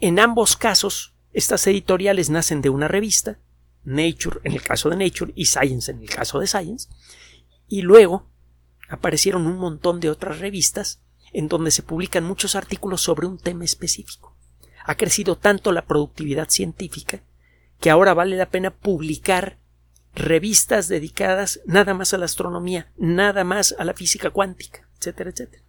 En 0.00 0.18
ambos 0.18 0.56
casos, 0.56 1.14
estas 1.32 1.66
editoriales 1.66 2.30
nacen 2.30 2.62
de 2.62 2.70
una 2.70 2.88
revista, 2.88 3.38
Nature 3.84 4.40
en 4.44 4.52
el 4.52 4.62
caso 4.62 4.88
de 4.88 4.96
Nature 4.96 5.32
y 5.36 5.44
Science 5.44 5.90
en 5.90 6.00
el 6.00 6.08
caso 6.08 6.40
de 6.40 6.46
Science, 6.46 6.88
y 7.68 7.82
luego 7.82 8.26
aparecieron 8.88 9.46
un 9.46 9.58
montón 9.58 10.00
de 10.00 10.10
otras 10.10 10.38
revistas 10.38 11.00
en 11.32 11.48
donde 11.48 11.70
se 11.70 11.82
publican 11.82 12.24
muchos 12.24 12.54
artículos 12.54 13.02
sobre 13.02 13.26
un 13.26 13.38
tema 13.38 13.64
específico. 13.64 14.36
Ha 14.86 14.94
crecido 14.94 15.36
tanto 15.36 15.72
la 15.72 15.84
productividad 15.84 16.48
científica 16.48 17.22
que 17.80 17.90
ahora 17.90 18.14
vale 18.14 18.36
la 18.36 18.50
pena 18.50 18.70
publicar 18.70 19.58
revistas 20.14 20.88
dedicadas 20.88 21.60
nada 21.66 21.94
más 21.94 22.14
a 22.14 22.18
la 22.18 22.24
astronomía, 22.24 22.92
nada 22.96 23.44
más 23.44 23.74
a 23.78 23.84
la 23.84 23.94
física 23.94 24.30
cuántica, 24.30 24.88
etcétera, 24.98 25.30
etcétera. 25.30 25.62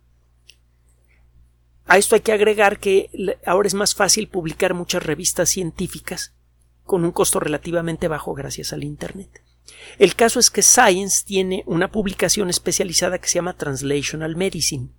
A 1.87 1.97
esto 1.97 2.15
hay 2.15 2.21
que 2.21 2.31
agregar 2.31 2.79
que 2.79 3.37
ahora 3.45 3.67
es 3.67 3.73
más 3.73 3.93
fácil 3.93 4.27
publicar 4.27 4.73
muchas 4.73 5.03
revistas 5.03 5.49
científicas 5.49 6.33
con 6.83 7.05
un 7.05 7.11
costo 7.11 7.39
relativamente 7.39 8.07
bajo 8.07 8.33
gracias 8.33 8.73
al 8.73 8.83
Internet. 8.83 9.43
El 9.97 10.15
caso 10.15 10.39
es 10.39 10.49
que 10.49 10.61
Science 10.61 11.23
tiene 11.25 11.63
una 11.65 11.91
publicación 11.91 12.49
especializada 12.49 13.19
que 13.19 13.27
se 13.27 13.35
llama 13.35 13.57
Translational 13.57 14.35
Medicine, 14.35 14.89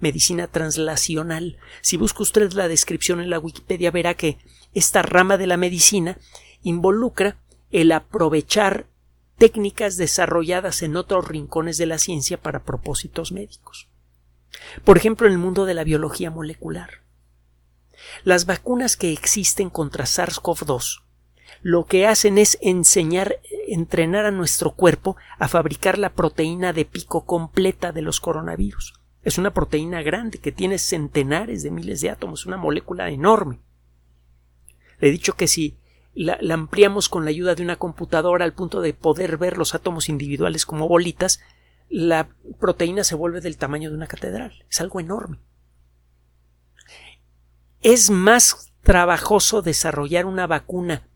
medicina 0.00 0.46
translacional. 0.48 1.58
Si 1.80 1.96
busca 1.96 2.22
usted 2.22 2.52
la 2.52 2.68
descripción 2.68 3.20
en 3.20 3.30
la 3.30 3.38
Wikipedia 3.38 3.90
verá 3.90 4.14
que 4.14 4.38
esta 4.74 5.02
rama 5.02 5.38
de 5.38 5.46
la 5.46 5.56
medicina 5.56 6.18
involucra 6.62 7.36
el 7.70 7.92
aprovechar 7.92 8.86
técnicas 9.36 9.96
desarrolladas 9.96 10.82
en 10.82 10.96
otros 10.96 11.28
rincones 11.28 11.78
de 11.78 11.86
la 11.86 11.98
ciencia 11.98 12.40
para 12.40 12.64
propósitos 12.64 13.32
médicos. 13.32 13.88
Por 14.84 14.96
ejemplo, 14.96 15.26
en 15.26 15.34
el 15.34 15.38
mundo 15.38 15.64
de 15.64 15.74
la 15.74 15.84
biología 15.84 16.30
molecular. 16.30 17.02
Las 18.24 18.46
vacunas 18.46 18.96
que 18.96 19.12
existen 19.12 19.70
contra 19.70 20.04
SARS-CoV-2 20.04 21.02
lo 21.62 21.86
que 21.86 22.06
hacen 22.06 22.38
es 22.38 22.58
enseñar, 22.60 23.40
entrenar 23.66 24.26
a 24.26 24.30
nuestro 24.30 24.72
cuerpo 24.72 25.16
a 25.38 25.48
fabricar 25.48 25.98
la 25.98 26.10
proteína 26.10 26.72
de 26.72 26.84
pico 26.84 27.24
completa 27.24 27.92
de 27.92 28.02
los 28.02 28.20
coronavirus. 28.20 28.94
Es 29.22 29.38
una 29.38 29.52
proteína 29.52 30.02
grande 30.02 30.38
que 30.38 30.52
tiene 30.52 30.78
centenares 30.78 31.62
de 31.62 31.70
miles 31.70 32.00
de 32.00 32.10
átomos, 32.10 32.46
una 32.46 32.56
molécula 32.56 33.10
enorme. 33.10 33.58
Le 35.00 35.08
he 35.08 35.10
dicho 35.10 35.34
que 35.34 35.48
si 35.48 35.76
la, 36.18 36.38
ampliamos 36.52 37.08
con 37.08 37.24
la 37.24 37.30
ayuda 37.30 37.54
de 37.54 37.62
una 37.62 37.76
computadora 37.76 38.44
al 38.44 38.52
punto 38.52 38.80
de 38.80 38.92
poder 38.92 39.38
ver 39.38 39.56
los 39.56 39.76
átomos 39.76 40.08
individuales 40.08 40.66
como 40.66 40.88
bolitas, 40.88 41.40
la 41.88 42.28
proteína 42.58 43.04
se 43.04 43.14
vuelve 43.14 43.40
del 43.40 43.56
tamaño 43.56 43.88
de 43.88 43.96
una 43.96 44.08
catedral. 44.08 44.64
Es 44.68 44.80
algo 44.80 44.98
enorme. 44.98 45.38
Es 47.82 48.10
más 48.10 48.72
trabajoso 48.82 49.62
desarrollar 49.62 50.26
una 50.26 50.48
vacuna 50.48 51.08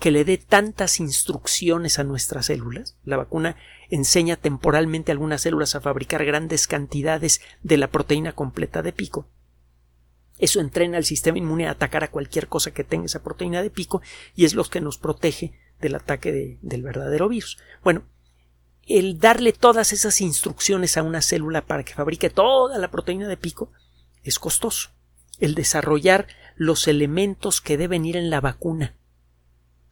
que 0.00 0.10
le 0.10 0.24
dé 0.24 0.38
tantas 0.38 0.98
instrucciones 0.98 2.00
a 2.00 2.04
nuestras 2.04 2.46
células. 2.46 2.96
La 3.04 3.16
vacuna 3.16 3.56
enseña 3.90 4.34
temporalmente 4.34 5.12
a 5.12 5.14
algunas 5.14 5.42
células 5.42 5.76
a 5.76 5.80
fabricar 5.80 6.24
grandes 6.24 6.66
cantidades 6.66 7.40
de 7.62 7.76
la 7.76 7.86
proteína 7.88 8.32
completa 8.32 8.82
de 8.82 8.92
pico 8.92 9.28
eso 10.38 10.60
entrena 10.60 10.96
al 10.98 11.04
sistema 11.04 11.38
inmune 11.38 11.66
a 11.66 11.72
atacar 11.72 12.04
a 12.04 12.10
cualquier 12.10 12.48
cosa 12.48 12.72
que 12.72 12.84
tenga 12.84 13.06
esa 13.06 13.22
proteína 13.22 13.62
de 13.62 13.70
pico 13.70 14.02
y 14.34 14.44
es 14.44 14.54
lo 14.54 14.64
que 14.64 14.80
nos 14.80 14.98
protege 14.98 15.52
del 15.80 15.94
ataque 15.94 16.58
del 16.60 16.82
verdadero 16.82 17.28
virus. 17.28 17.58
Bueno, 17.82 18.04
el 18.86 19.18
darle 19.18 19.52
todas 19.52 19.92
esas 19.92 20.20
instrucciones 20.20 20.96
a 20.96 21.02
una 21.02 21.22
célula 21.22 21.66
para 21.66 21.84
que 21.84 21.94
fabrique 21.94 22.30
toda 22.30 22.78
la 22.78 22.90
proteína 22.90 23.28
de 23.28 23.36
pico 23.36 23.70
es 24.22 24.38
costoso. 24.38 24.90
El 25.38 25.54
desarrollar 25.54 26.26
los 26.56 26.88
elementos 26.88 27.60
que 27.60 27.76
deben 27.76 28.04
ir 28.04 28.16
en 28.16 28.30
la 28.30 28.40
vacuna 28.40 28.96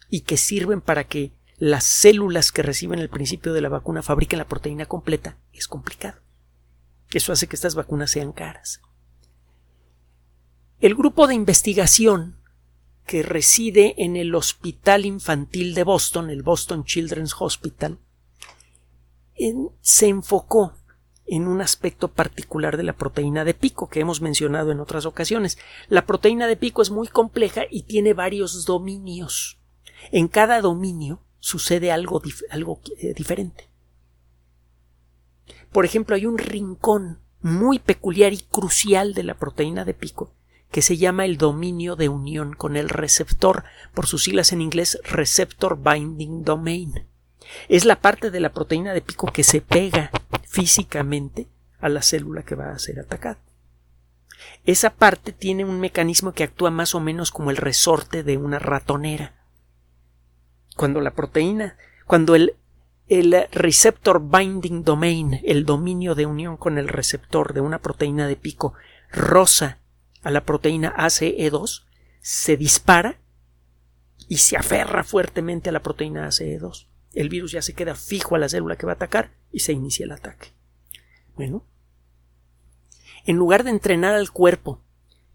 y 0.09 0.23
que 0.23 0.37
sirven 0.37 0.81
para 0.81 1.05
que 1.05 1.33
las 1.59 1.85
células 1.85 2.53
que 2.53 2.62
reciben 2.62 2.99
el 2.99 3.09
principio 3.09 3.53
de 3.53 3.61
la 3.61 3.69
vacuna 3.69 4.03
fabriquen 4.03 4.38
la 4.38 4.49
proteína 4.49 4.87
completa 4.87 5.38
es 5.53 5.69
complicado. 5.69 6.21
Eso 7.12 7.33
hace 7.33 7.47
que 7.47 7.57
estas 7.57 7.75
vacunas 7.75 8.11
sean 8.11 8.33
caras. 8.33 8.81
El 10.78 10.95
grupo 10.95 11.26
de 11.26 11.35
investigación 11.35 12.37
que 13.06 13.23
reside 13.23 13.95
en 13.97 14.14
el 14.14 14.35
Hospital 14.35 15.06
Infantil 15.06 15.75
de 15.75 15.85
Boston, 15.85 16.28
el 16.28 16.42
Boston 16.42 16.85
Children's 16.85 17.35
Hospital, 17.38 17.99
se 19.80 20.09
enfocó 20.09 20.75
en 21.25 21.49
un 21.49 21.62
aspecto 21.62 22.09
particular 22.09 22.76
de 22.76 22.83
la 22.83 22.92
proteína 22.92 23.47
de 23.47 23.54
pico 23.54 23.88
que 23.88 24.00
hemos 24.00 24.21
mencionado 24.21 24.71
en 24.71 24.80
otras 24.80 25.06
ocasiones. 25.06 25.56
La 25.88 26.04
proteína 26.04 26.47
de 26.47 26.59
pico 26.59 26.83
es 26.83 26.90
muy 26.90 27.09
compleja 27.09 27.62
y 27.71 27.85
tiene 27.85 28.12
varios 28.12 28.66
dominios. 28.66 29.59
En 30.12 30.28
cada 30.28 30.61
dominio 30.61 31.23
sucede 31.38 31.90
algo, 31.90 32.21
eh, 32.99 33.14
diferente. 33.14 33.71
Por 35.73 35.87
ejemplo, 35.87 36.16
hay 36.16 36.26
un 36.26 36.37
rincón 36.37 37.21
muy 37.40 37.78
peculiar 37.78 38.35
y 38.35 38.38
crucial 38.38 39.14
de 39.14 39.23
la 39.23 39.38
proteína 39.38 39.87
de 39.87 39.95
pico 39.95 40.35
que 40.71 40.83
se 40.83 40.97
llama 40.97 41.25
el 41.25 41.39
dominio 41.39 41.97
de 41.97 42.09
unión 42.09 42.55
con 42.55 42.77
el 42.77 42.89
receptor, 42.89 43.65
por 43.95 44.07
sus 44.07 44.25
siglas 44.25 44.53
en 44.53 44.61
inglés 44.61 44.99
Receptor 45.05 45.79
Binding 45.83 46.45
Domain. 46.45 47.07
Es 47.69 47.85
la 47.85 48.01
parte 48.01 48.31
de 48.31 48.41
la 48.41 48.53
proteína 48.53 48.93
de 48.93 49.01
pico 49.01 49.31
que 49.33 49.45
se 49.45 49.61
pega 49.61 50.11
físicamente 50.49 51.49
a 51.79 51.89
la 51.89 52.03
célula 52.03 52.43
que 52.43 52.55
va 52.55 52.71
a 52.71 52.79
ser 52.79 52.99
atacada. 52.99 53.39
Esa 54.65 54.91
parte 54.91 55.33
tiene 55.33 55.65
un 55.65 55.81
mecanismo 55.81 56.33
que 56.33 56.45
actúa 56.45 56.71
más 56.71 56.95
o 56.95 57.01
menos 57.01 57.31
como 57.31 57.51
el 57.51 57.57
resorte 57.57 58.23
de 58.23 58.37
una 58.37 58.59
ratonera. 58.59 59.35
Cuando 60.77 61.01
la 61.01 61.13
proteína, 61.13 61.77
cuando 62.07 62.35
el, 62.35 62.57
el 63.07 63.47
receptor 63.53 64.21
binding 64.21 64.83
domain, 64.83 65.41
el 65.45 65.65
dominio 65.65 66.15
de 66.15 66.27
unión 66.27 66.57
con 66.57 66.79
el 66.79 66.89
receptor 66.89 67.55
de 67.55 67.61
una 67.61 67.79
proteína 67.79 68.27
de 68.27 68.37
pico, 68.37 68.75
rosa 69.11 69.79
a 70.26 70.30
la 70.33 70.45
proteína 70.45 70.92
ACE2, 70.97 71.85
se 72.21 72.56
dispara 72.56 73.21
y 74.26 74.38
se 74.38 74.56
aferra 74.56 75.04
fuertemente 75.04 75.68
a 75.68 75.73
la 75.73 75.85
proteína 75.85 76.26
ACE2. 76.26 76.88
El 77.12 77.28
virus 77.28 77.52
ya 77.52 77.62
se 77.62 77.75
queda 77.75 77.95
fijo 77.95 78.35
a 78.35 78.40
la 78.40 78.49
célula 78.49 78.75
que 78.75 78.87
va 78.87 78.92
a 78.92 78.97
atacar 78.97 79.37
y 79.52 79.61
se 79.61 79.73
inicia 79.73 80.02
el 80.02 80.11
ataque. 80.11 80.49
Bueno, 81.37 81.64
en 83.25 83.37
lugar 83.37 83.62
de 83.62 83.71
entrenar 83.71 84.14
al 84.14 84.33
cuerpo 84.33 84.83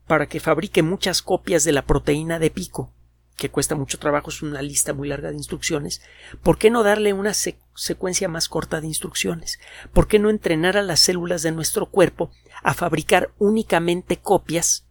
para 0.07 0.27
que 0.27 0.41
fabrique 0.41 0.83
muchas 0.83 1.21
copias 1.21 1.63
de 1.63 1.71
la 1.71 1.85
proteína 1.85 2.37
de 2.37 2.49
pico, 2.49 2.91
que 3.37 3.49
cuesta 3.49 3.75
mucho 3.75 3.97
trabajo, 3.97 4.29
es 4.29 4.41
una 4.41 4.61
lista 4.61 4.93
muy 4.93 5.07
larga 5.07 5.29
de 5.29 5.37
instrucciones, 5.37 6.01
¿por 6.43 6.57
qué 6.57 6.69
no 6.69 6.83
darle 6.83 7.13
una 7.13 7.33
secuencia 7.33 8.27
más 8.27 8.49
corta 8.49 8.81
de 8.81 8.87
instrucciones? 8.87 9.59
¿Por 9.93 10.07
qué 10.07 10.19
no 10.19 10.29
entrenar 10.29 10.77
a 10.77 10.83
las 10.83 10.99
células 10.99 11.41
de 11.41 11.51
nuestro 11.51 11.87
cuerpo 11.87 12.31
a 12.61 12.73
fabricar 12.73 13.31
únicamente 13.39 14.17
copias 14.17 14.85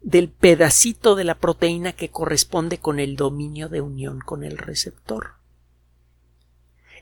del 0.00 0.28
pedacito 0.28 1.16
de 1.16 1.24
la 1.24 1.38
proteína 1.38 1.92
que 1.92 2.10
corresponde 2.10 2.78
con 2.78 3.00
el 3.00 3.16
dominio 3.16 3.68
de 3.68 3.80
unión 3.80 4.20
con 4.20 4.44
el 4.44 4.58
receptor? 4.58 5.38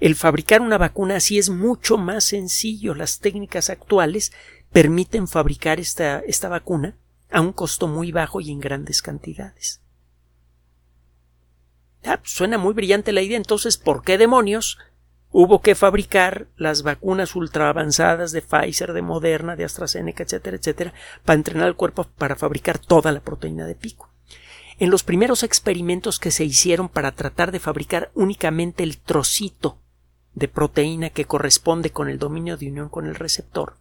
El 0.01 0.15
fabricar 0.15 0.61
una 0.61 0.79
vacuna 0.79 1.17
así 1.17 1.39
es 1.39 1.49
mucho 1.49 1.97
más 1.97 2.25
sencillo. 2.25 2.95
Las 2.95 3.19
técnicas 3.21 3.71
actuales 3.71 4.33
permiten 4.71 5.27
fabricar 5.27 5.81
esta, 5.81 6.21
esta 6.21 6.49
vacuna 6.49 6.97
a 7.31 7.41
un 7.41 7.53
costo 7.53 7.89
muy 7.89 8.13
bajo 8.13 8.41
y 8.41 8.51
en 8.51 8.61
grandes 8.61 9.01
cantidades. 9.01 9.81
Ah, 12.07 12.21
suena 12.23 12.57
muy 12.57 12.73
brillante 12.73 13.13
la 13.13 13.23
idea, 13.23 13.37
entonces, 13.37 13.79
¿por 13.79 14.03
qué 14.03 14.17
demonios 14.17 14.79
hubo 15.33 15.61
que 15.61 15.75
fabricar 15.75 16.47
las 16.57 16.83
vacunas 16.83 17.35
ultra 17.35 17.69
avanzadas 17.69 18.31
de 18.31 18.43
Pfizer, 18.43 18.93
de 18.93 19.03
Moderna, 19.03 19.57
de 19.57 19.65
AstraZeneca, 19.65 20.23
etcétera, 20.23 20.57
etcétera, 20.57 20.95
para 21.25 21.37
entrenar 21.37 21.67
el 21.67 21.75
cuerpo 21.75 22.05
para 22.05 22.37
fabricar 22.37 22.79
toda 22.79 23.11
la 23.11 23.21
proteína 23.21 23.67
de 23.67 23.75
pico? 23.75 24.09
En 24.79 24.91
los 24.91 25.03
primeros 25.03 25.43
experimentos 25.43 26.21
que 26.21 26.31
se 26.31 26.45
hicieron 26.45 26.89
para 26.89 27.13
tratar 27.13 27.51
de 27.51 27.59
fabricar 27.59 28.13
únicamente 28.15 28.85
el 28.85 28.99
trocito 28.99 29.79
de 30.35 30.47
proteína 30.47 31.11
que 31.11 31.25
corresponde 31.25 31.91
con 31.91 32.09
el 32.09 32.19
dominio 32.19 32.57
de 32.57 32.69
unión 32.69 32.89
con 32.89 33.07
el 33.07 33.17
receptor, 33.17 33.79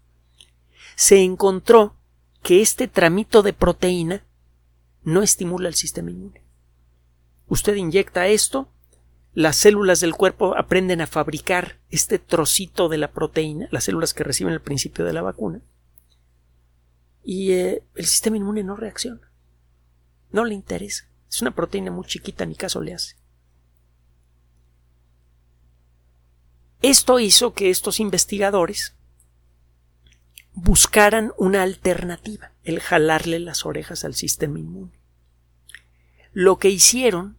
se 0.95 1.21
encontró 1.21 1.95
que 2.41 2.61
este 2.61 2.87
tramito 2.87 3.43
de 3.43 3.53
proteína 3.53 4.23
no 5.03 5.21
estimula 5.21 5.67
el 5.67 5.75
sistema 5.75 6.09
inmune. 6.09 6.44
Usted 7.47 7.75
inyecta 7.75 8.27
esto, 8.27 8.69
las 9.33 9.57
células 9.57 9.99
del 9.99 10.15
cuerpo 10.15 10.57
aprenden 10.57 11.01
a 11.01 11.07
fabricar 11.07 11.79
este 11.89 12.19
trocito 12.19 12.89
de 12.89 12.97
la 12.97 13.11
proteína, 13.11 13.67
las 13.71 13.83
células 13.83 14.13
que 14.13 14.23
reciben 14.23 14.53
el 14.53 14.61
principio 14.61 15.05
de 15.05 15.13
la 15.13 15.21
vacuna, 15.21 15.61
y 17.23 17.51
eh, 17.51 17.83
el 17.95 18.05
sistema 18.05 18.37
inmune 18.37 18.63
no 18.63 18.75
reacciona. 18.75 19.31
No 20.31 20.45
le 20.45 20.53
interesa. 20.53 21.09
Es 21.29 21.41
una 21.41 21.51
proteína 21.51 21.91
muy 21.91 22.05
chiquita, 22.05 22.45
ni 22.45 22.55
caso 22.55 22.81
le 22.81 22.93
hace. 22.93 23.15
Esto 26.81 27.19
hizo 27.19 27.53
que 27.53 27.71
estos 27.71 27.99
investigadores 27.99 28.95
buscaran 30.53 31.33
una 31.37 31.63
alternativa, 31.63 32.51
el 32.63 32.79
jalarle 32.79 33.39
las 33.39 33.65
orejas 33.65 34.05
al 34.05 34.13
sistema 34.13 34.59
inmune. 34.59 34.93
Lo 36.35 36.59
que 36.59 36.67
hicieron 36.67 37.37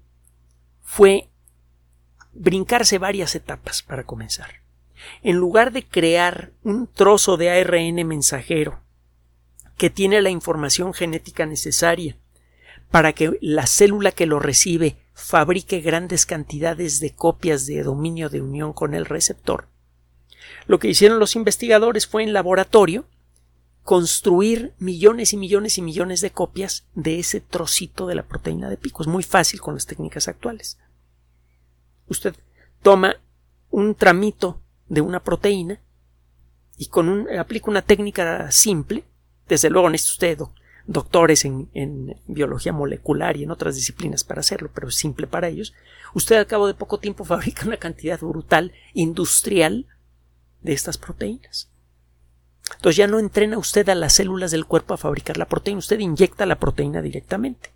fue 0.80 1.28
brincarse 2.32 2.96
varias 2.96 3.34
etapas 3.34 3.82
para 3.82 4.04
comenzar. 4.04 4.62
En 5.22 5.36
lugar 5.36 5.70
de 5.70 5.86
crear 5.86 6.52
un 6.64 6.86
trozo 6.86 7.36
de 7.36 7.50
ARN 7.50 8.08
mensajero 8.08 8.80
que 9.76 9.90
tiene 9.90 10.22
la 10.22 10.30
información 10.30 10.94
genética 10.94 11.44
necesaria 11.44 12.16
para 12.90 13.12
que 13.12 13.36
la 13.42 13.66
célula 13.66 14.12
que 14.12 14.24
lo 14.24 14.38
recibe 14.38 14.96
fabrique 15.12 15.82
grandes 15.82 16.24
cantidades 16.24 16.98
de 16.98 17.14
copias 17.14 17.66
de 17.66 17.82
dominio 17.82 18.30
de 18.30 18.40
unión 18.40 18.72
con 18.72 18.94
el 18.94 19.04
receptor, 19.04 19.68
lo 20.66 20.78
que 20.78 20.88
hicieron 20.88 21.18
los 21.18 21.36
investigadores 21.36 22.06
fue 22.06 22.22
en 22.22 22.32
laboratorio 22.32 23.04
construir 23.86 24.74
millones 24.80 25.32
y 25.32 25.36
millones 25.36 25.78
y 25.78 25.82
millones 25.82 26.20
de 26.20 26.32
copias 26.32 26.84
de 26.96 27.20
ese 27.20 27.40
trocito 27.40 28.08
de 28.08 28.16
la 28.16 28.24
proteína 28.24 28.68
de 28.68 28.76
pico. 28.76 29.04
Es 29.04 29.06
muy 29.06 29.22
fácil 29.22 29.60
con 29.60 29.74
las 29.74 29.86
técnicas 29.86 30.26
actuales. 30.26 30.76
Usted 32.08 32.34
toma 32.82 33.14
un 33.70 33.94
tramito 33.94 34.60
de 34.88 35.02
una 35.02 35.22
proteína 35.22 35.80
y 36.76 36.86
con 36.86 37.08
un, 37.08 37.38
aplica 37.38 37.70
una 37.70 37.82
técnica 37.82 38.50
simple. 38.50 39.04
Desde 39.46 39.70
luego 39.70 39.88
necesita 39.88 40.32
usted 40.32 40.52
doctores 40.88 41.44
en, 41.44 41.70
en, 41.72 42.20
biología 42.26 42.72
molecular 42.72 43.36
y 43.36 43.44
en 43.44 43.52
otras 43.52 43.76
disciplinas 43.76 44.24
para 44.24 44.40
hacerlo, 44.40 44.68
pero 44.74 44.88
es 44.88 44.96
simple 44.96 45.28
para 45.28 45.46
ellos. 45.46 45.74
Usted 46.12 46.34
al 46.34 46.48
cabo 46.48 46.66
de 46.66 46.74
poco 46.74 46.98
tiempo 46.98 47.24
fabrica 47.24 47.64
una 47.64 47.76
cantidad 47.76 48.18
brutal 48.18 48.72
industrial 48.94 49.86
de 50.62 50.72
estas 50.72 50.98
proteínas. 50.98 51.70
Entonces 52.74 52.96
ya 52.96 53.06
no 53.06 53.18
entrena 53.18 53.58
usted 53.58 53.88
a 53.88 53.94
las 53.94 54.14
células 54.14 54.50
del 54.50 54.66
cuerpo 54.66 54.94
a 54.94 54.98
fabricar 54.98 55.36
la 55.36 55.46
proteína, 55.46 55.78
usted 55.78 55.98
inyecta 56.00 56.46
la 56.46 56.58
proteína 56.58 57.00
directamente, 57.00 57.72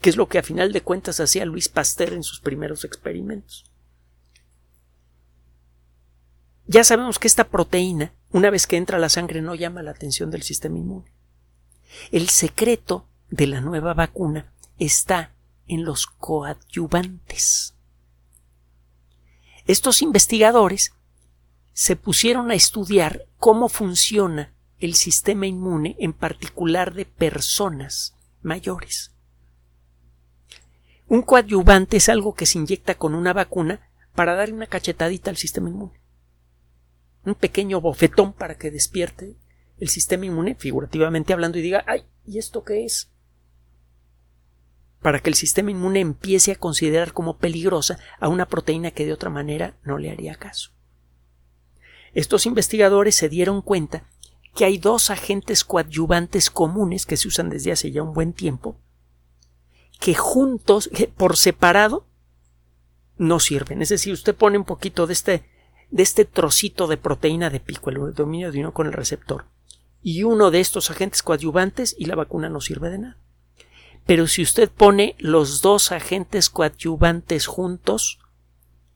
que 0.00 0.10
es 0.10 0.16
lo 0.16 0.28
que 0.28 0.38
a 0.38 0.42
final 0.42 0.72
de 0.72 0.82
cuentas 0.82 1.20
hacía 1.20 1.44
Luis 1.44 1.68
Pasteur 1.68 2.12
en 2.12 2.22
sus 2.22 2.40
primeros 2.40 2.84
experimentos. 2.84 3.64
Ya 6.66 6.82
sabemos 6.82 7.18
que 7.18 7.28
esta 7.28 7.44
proteína, 7.44 8.14
una 8.30 8.48
vez 8.48 8.66
que 8.66 8.78
entra 8.78 8.96
a 8.96 9.00
la 9.00 9.10
sangre, 9.10 9.42
no 9.42 9.54
llama 9.54 9.82
la 9.82 9.90
atención 9.90 10.30
del 10.30 10.42
sistema 10.42 10.78
inmune. 10.78 11.12
El 12.10 12.30
secreto 12.30 13.06
de 13.30 13.46
la 13.46 13.60
nueva 13.60 13.92
vacuna 13.92 14.52
está 14.78 15.34
en 15.68 15.84
los 15.84 16.06
coadyuvantes. 16.06 17.74
Estos 19.66 20.02
investigadores 20.02 20.93
se 21.74 21.96
pusieron 21.96 22.50
a 22.50 22.54
estudiar 22.54 23.26
cómo 23.36 23.68
funciona 23.68 24.54
el 24.78 24.94
sistema 24.94 25.46
inmune, 25.46 25.96
en 25.98 26.12
particular 26.12 26.94
de 26.94 27.04
personas 27.04 28.14
mayores. 28.42 29.12
Un 31.08 31.22
coadyuvante 31.22 31.96
es 31.96 32.08
algo 32.08 32.34
que 32.34 32.46
se 32.46 32.58
inyecta 32.58 32.94
con 32.94 33.14
una 33.14 33.32
vacuna 33.32 33.90
para 34.14 34.34
dar 34.34 34.52
una 34.52 34.68
cachetadita 34.68 35.30
al 35.30 35.36
sistema 35.36 35.68
inmune. 35.68 36.00
Un 37.24 37.34
pequeño 37.34 37.80
bofetón 37.80 38.32
para 38.32 38.56
que 38.56 38.70
despierte 38.70 39.36
el 39.78 39.88
sistema 39.88 40.26
inmune, 40.26 40.54
figurativamente 40.54 41.32
hablando, 41.32 41.58
y 41.58 41.62
diga, 41.62 41.84
ay, 41.88 42.04
¿y 42.24 42.38
esto 42.38 42.62
qué 42.62 42.84
es? 42.84 43.10
Para 45.02 45.18
que 45.18 45.28
el 45.28 45.34
sistema 45.34 45.72
inmune 45.72 46.00
empiece 46.00 46.52
a 46.52 46.56
considerar 46.56 47.12
como 47.12 47.38
peligrosa 47.38 47.98
a 48.20 48.28
una 48.28 48.46
proteína 48.46 48.92
que 48.92 49.06
de 49.06 49.12
otra 49.12 49.30
manera 49.30 49.76
no 49.82 49.98
le 49.98 50.10
haría 50.10 50.36
caso. 50.36 50.73
Estos 52.14 52.46
investigadores 52.46 53.16
se 53.16 53.28
dieron 53.28 53.60
cuenta 53.60 54.04
que 54.54 54.64
hay 54.64 54.78
dos 54.78 55.10
agentes 55.10 55.64
coadyuvantes 55.64 56.48
comunes 56.48 57.06
que 57.06 57.16
se 57.16 57.28
usan 57.28 57.50
desde 57.50 57.72
hace 57.72 57.90
ya 57.90 58.02
un 58.02 58.14
buen 58.14 58.32
tiempo, 58.32 58.76
que 59.98 60.14
juntos, 60.14 60.90
por 61.16 61.36
separado, 61.36 62.06
no 63.16 63.40
sirven. 63.40 63.82
Es 63.82 63.88
decir, 63.88 64.12
usted 64.12 64.34
pone 64.34 64.58
un 64.58 64.64
poquito 64.64 65.06
de 65.06 65.12
este, 65.12 65.44
de 65.90 66.02
este 66.02 66.24
trocito 66.24 66.86
de 66.86 66.96
proteína 66.96 67.50
de 67.50 67.60
pico, 67.60 67.90
el 67.90 68.14
dominio 68.14 68.52
de 68.52 68.60
uno 68.60 68.72
con 68.72 68.86
el 68.86 68.92
receptor, 68.92 69.46
y 70.02 70.22
uno 70.22 70.50
de 70.50 70.60
estos 70.60 70.90
agentes 70.90 71.22
coadyuvantes 71.22 71.96
y 71.98 72.04
la 72.04 72.14
vacuna 72.14 72.48
no 72.48 72.60
sirve 72.60 72.90
de 72.90 72.98
nada. 72.98 73.18
Pero 74.06 74.28
si 74.28 74.42
usted 74.42 74.70
pone 74.70 75.16
los 75.18 75.62
dos 75.62 75.90
agentes 75.90 76.50
coadyuvantes 76.50 77.46
juntos, 77.46 78.20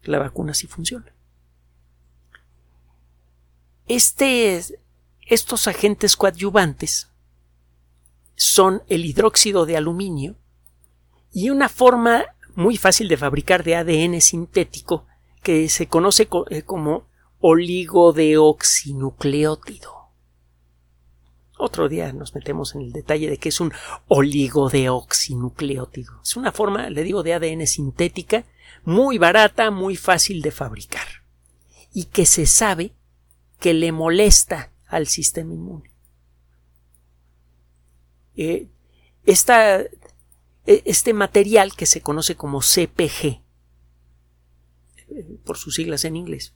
la 0.02 0.18
vacuna 0.18 0.54
sí 0.54 0.66
funciona. 0.66 1.17
Estos 3.88 5.66
agentes 5.66 6.14
coadyuvantes 6.16 7.08
son 8.36 8.82
el 8.88 9.06
hidróxido 9.06 9.66
de 9.66 9.76
aluminio 9.76 10.36
y 11.32 11.50
una 11.50 11.68
forma 11.68 12.24
muy 12.54 12.76
fácil 12.76 13.08
de 13.08 13.16
fabricar 13.16 13.64
de 13.64 13.74
ADN 13.76 14.20
sintético 14.20 15.06
que 15.42 15.68
se 15.68 15.86
conoce 15.86 16.28
eh, 16.50 16.62
como 16.62 17.06
oligodeoxinucleótido. 17.40 19.96
Otro 21.56 21.88
día 21.88 22.12
nos 22.12 22.34
metemos 22.34 22.74
en 22.74 22.82
el 22.82 22.92
detalle 22.92 23.30
de 23.30 23.38
qué 23.38 23.48
es 23.48 23.60
un 23.60 23.72
oligodeoxinucleótido. 24.06 26.20
Es 26.22 26.36
una 26.36 26.52
forma, 26.52 26.90
le 26.90 27.02
digo, 27.02 27.22
de 27.22 27.32
ADN 27.34 27.66
sintética 27.66 28.44
muy 28.84 29.16
barata, 29.18 29.70
muy 29.70 29.96
fácil 29.96 30.42
de 30.42 30.50
fabricar 30.50 31.06
y 31.92 32.04
que 32.04 32.26
se 32.26 32.44
sabe 32.46 32.92
que 33.58 33.74
le 33.74 33.92
molesta 33.92 34.72
al 34.86 35.06
sistema 35.06 35.52
inmune. 35.52 35.90
Eh, 38.36 38.68
e, 39.26 40.82
este 40.84 41.12
material 41.12 41.74
que 41.74 41.86
se 41.86 42.00
conoce 42.00 42.36
como 42.36 42.60
CPG, 42.60 43.42
eh, 45.08 45.38
por 45.44 45.56
sus 45.56 45.74
siglas 45.74 46.04
en 46.04 46.16
inglés, 46.16 46.54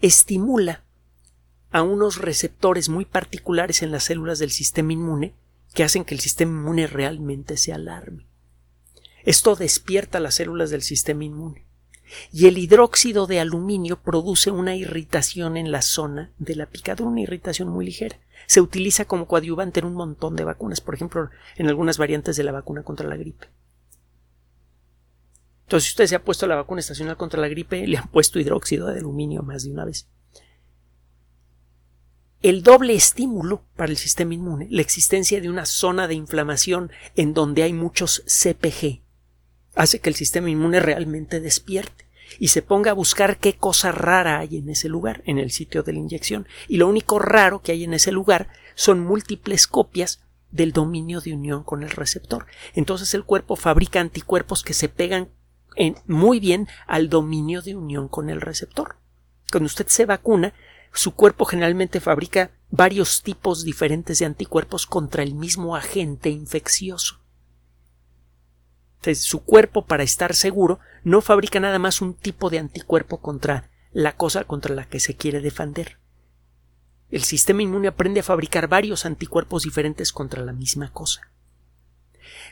estimula 0.00 0.84
a 1.70 1.82
unos 1.82 2.16
receptores 2.16 2.88
muy 2.88 3.04
particulares 3.04 3.82
en 3.82 3.90
las 3.90 4.04
células 4.04 4.38
del 4.38 4.50
sistema 4.50 4.92
inmune 4.92 5.34
que 5.74 5.84
hacen 5.84 6.04
que 6.04 6.14
el 6.14 6.20
sistema 6.20 6.52
inmune 6.52 6.86
realmente 6.86 7.56
se 7.56 7.72
alarme. 7.72 8.26
Esto 9.24 9.54
despierta 9.54 10.20
las 10.20 10.36
células 10.36 10.70
del 10.70 10.82
sistema 10.82 11.24
inmune 11.24 11.67
y 12.32 12.46
el 12.46 12.58
hidróxido 12.58 13.26
de 13.26 13.40
aluminio 13.40 14.00
produce 14.00 14.50
una 14.50 14.76
irritación 14.76 15.56
en 15.56 15.70
la 15.70 15.82
zona 15.82 16.32
de 16.38 16.56
la 16.56 16.66
picadura, 16.66 17.10
una 17.10 17.20
irritación 17.20 17.68
muy 17.68 17.84
ligera. 17.84 18.18
Se 18.46 18.60
utiliza 18.60 19.04
como 19.04 19.26
coadyuvante 19.26 19.80
en 19.80 19.86
un 19.86 19.94
montón 19.94 20.36
de 20.36 20.44
vacunas, 20.44 20.80
por 20.80 20.94
ejemplo, 20.94 21.30
en 21.56 21.68
algunas 21.68 21.98
variantes 21.98 22.36
de 22.36 22.44
la 22.44 22.52
vacuna 22.52 22.82
contra 22.82 23.08
la 23.08 23.16
gripe. 23.16 23.48
Entonces, 25.64 25.88
si 25.88 25.92
usted 25.92 26.06
se 26.06 26.14
ha 26.14 26.24
puesto 26.24 26.46
la 26.46 26.56
vacuna 26.56 26.80
estacional 26.80 27.18
contra 27.18 27.40
la 27.40 27.48
gripe, 27.48 27.86
le 27.86 27.98
han 27.98 28.08
puesto 28.08 28.38
hidróxido 28.38 28.86
de 28.86 29.00
aluminio 29.00 29.42
más 29.42 29.64
de 29.64 29.70
una 29.70 29.84
vez. 29.84 30.08
El 32.40 32.62
doble 32.62 32.94
estímulo 32.94 33.64
para 33.76 33.90
el 33.90 33.98
sistema 33.98 34.32
inmune, 34.32 34.68
la 34.70 34.80
existencia 34.80 35.40
de 35.40 35.50
una 35.50 35.66
zona 35.66 36.06
de 36.06 36.14
inflamación 36.14 36.90
en 37.16 37.34
donde 37.34 37.64
hay 37.64 37.72
muchos 37.72 38.22
CPG, 38.26 39.02
hace 39.78 40.00
que 40.00 40.10
el 40.10 40.16
sistema 40.16 40.50
inmune 40.50 40.80
realmente 40.80 41.40
despierte 41.40 42.06
y 42.40 42.48
se 42.48 42.62
ponga 42.62 42.90
a 42.90 42.94
buscar 42.94 43.38
qué 43.38 43.56
cosa 43.56 43.92
rara 43.92 44.40
hay 44.40 44.56
en 44.56 44.68
ese 44.68 44.88
lugar, 44.88 45.22
en 45.24 45.38
el 45.38 45.52
sitio 45.52 45.84
de 45.84 45.92
la 45.92 46.00
inyección. 46.00 46.48
Y 46.66 46.78
lo 46.78 46.88
único 46.88 47.20
raro 47.20 47.62
que 47.62 47.72
hay 47.72 47.84
en 47.84 47.94
ese 47.94 48.10
lugar 48.10 48.48
son 48.74 49.00
múltiples 49.00 49.68
copias 49.68 50.20
del 50.50 50.72
dominio 50.72 51.20
de 51.20 51.32
unión 51.32 51.62
con 51.62 51.84
el 51.84 51.90
receptor. 51.90 52.46
Entonces 52.74 53.14
el 53.14 53.24
cuerpo 53.24 53.54
fabrica 53.54 54.00
anticuerpos 54.00 54.64
que 54.64 54.74
se 54.74 54.88
pegan 54.88 55.28
muy 56.06 56.40
bien 56.40 56.66
al 56.88 57.08
dominio 57.08 57.62
de 57.62 57.76
unión 57.76 58.08
con 58.08 58.30
el 58.30 58.40
receptor. 58.40 58.96
Cuando 59.52 59.66
usted 59.66 59.86
se 59.86 60.06
vacuna, 60.06 60.54
su 60.92 61.14
cuerpo 61.14 61.44
generalmente 61.44 62.00
fabrica 62.00 62.50
varios 62.70 63.22
tipos 63.22 63.62
diferentes 63.62 64.18
de 64.18 64.26
anticuerpos 64.26 64.86
contra 64.86 65.22
el 65.22 65.34
mismo 65.34 65.76
agente 65.76 66.30
infeccioso. 66.30 67.20
Entonces, 69.08 69.26
su 69.26 69.42
cuerpo, 69.42 69.86
para 69.86 70.02
estar 70.02 70.34
seguro, 70.34 70.80
no 71.02 71.22
fabrica 71.22 71.60
nada 71.60 71.78
más 71.78 72.02
un 72.02 72.12
tipo 72.12 72.50
de 72.50 72.58
anticuerpo 72.58 73.22
contra 73.22 73.70
la 73.90 74.16
cosa 74.16 74.44
contra 74.44 74.74
la 74.74 74.84
que 74.84 75.00
se 75.00 75.16
quiere 75.16 75.40
defender. 75.40 75.96
El 77.10 77.24
sistema 77.24 77.62
inmune 77.62 77.88
aprende 77.88 78.20
a 78.20 78.22
fabricar 78.22 78.68
varios 78.68 79.06
anticuerpos 79.06 79.62
diferentes 79.62 80.12
contra 80.12 80.44
la 80.44 80.52
misma 80.52 80.92
cosa. 80.92 81.22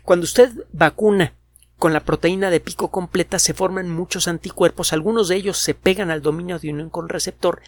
Cuando 0.02 0.24
usted 0.24 0.50
vacuna 0.72 1.34
con 1.76 1.92
la 1.92 2.00
proteína 2.00 2.48
de 2.48 2.60
pico 2.60 2.90
completa 2.90 3.38
se 3.38 3.52
forman 3.52 3.90
muchos 3.90 4.26
anticuerpos, 4.26 4.94
algunos 4.94 5.28
de 5.28 5.36
ellos 5.36 5.58
se 5.58 5.74
pegan 5.74 6.10
al 6.10 6.22
dominio 6.22 6.58
de 6.58 6.70
unión 6.70 6.88
con 6.88 7.10
receptor, 7.10 7.60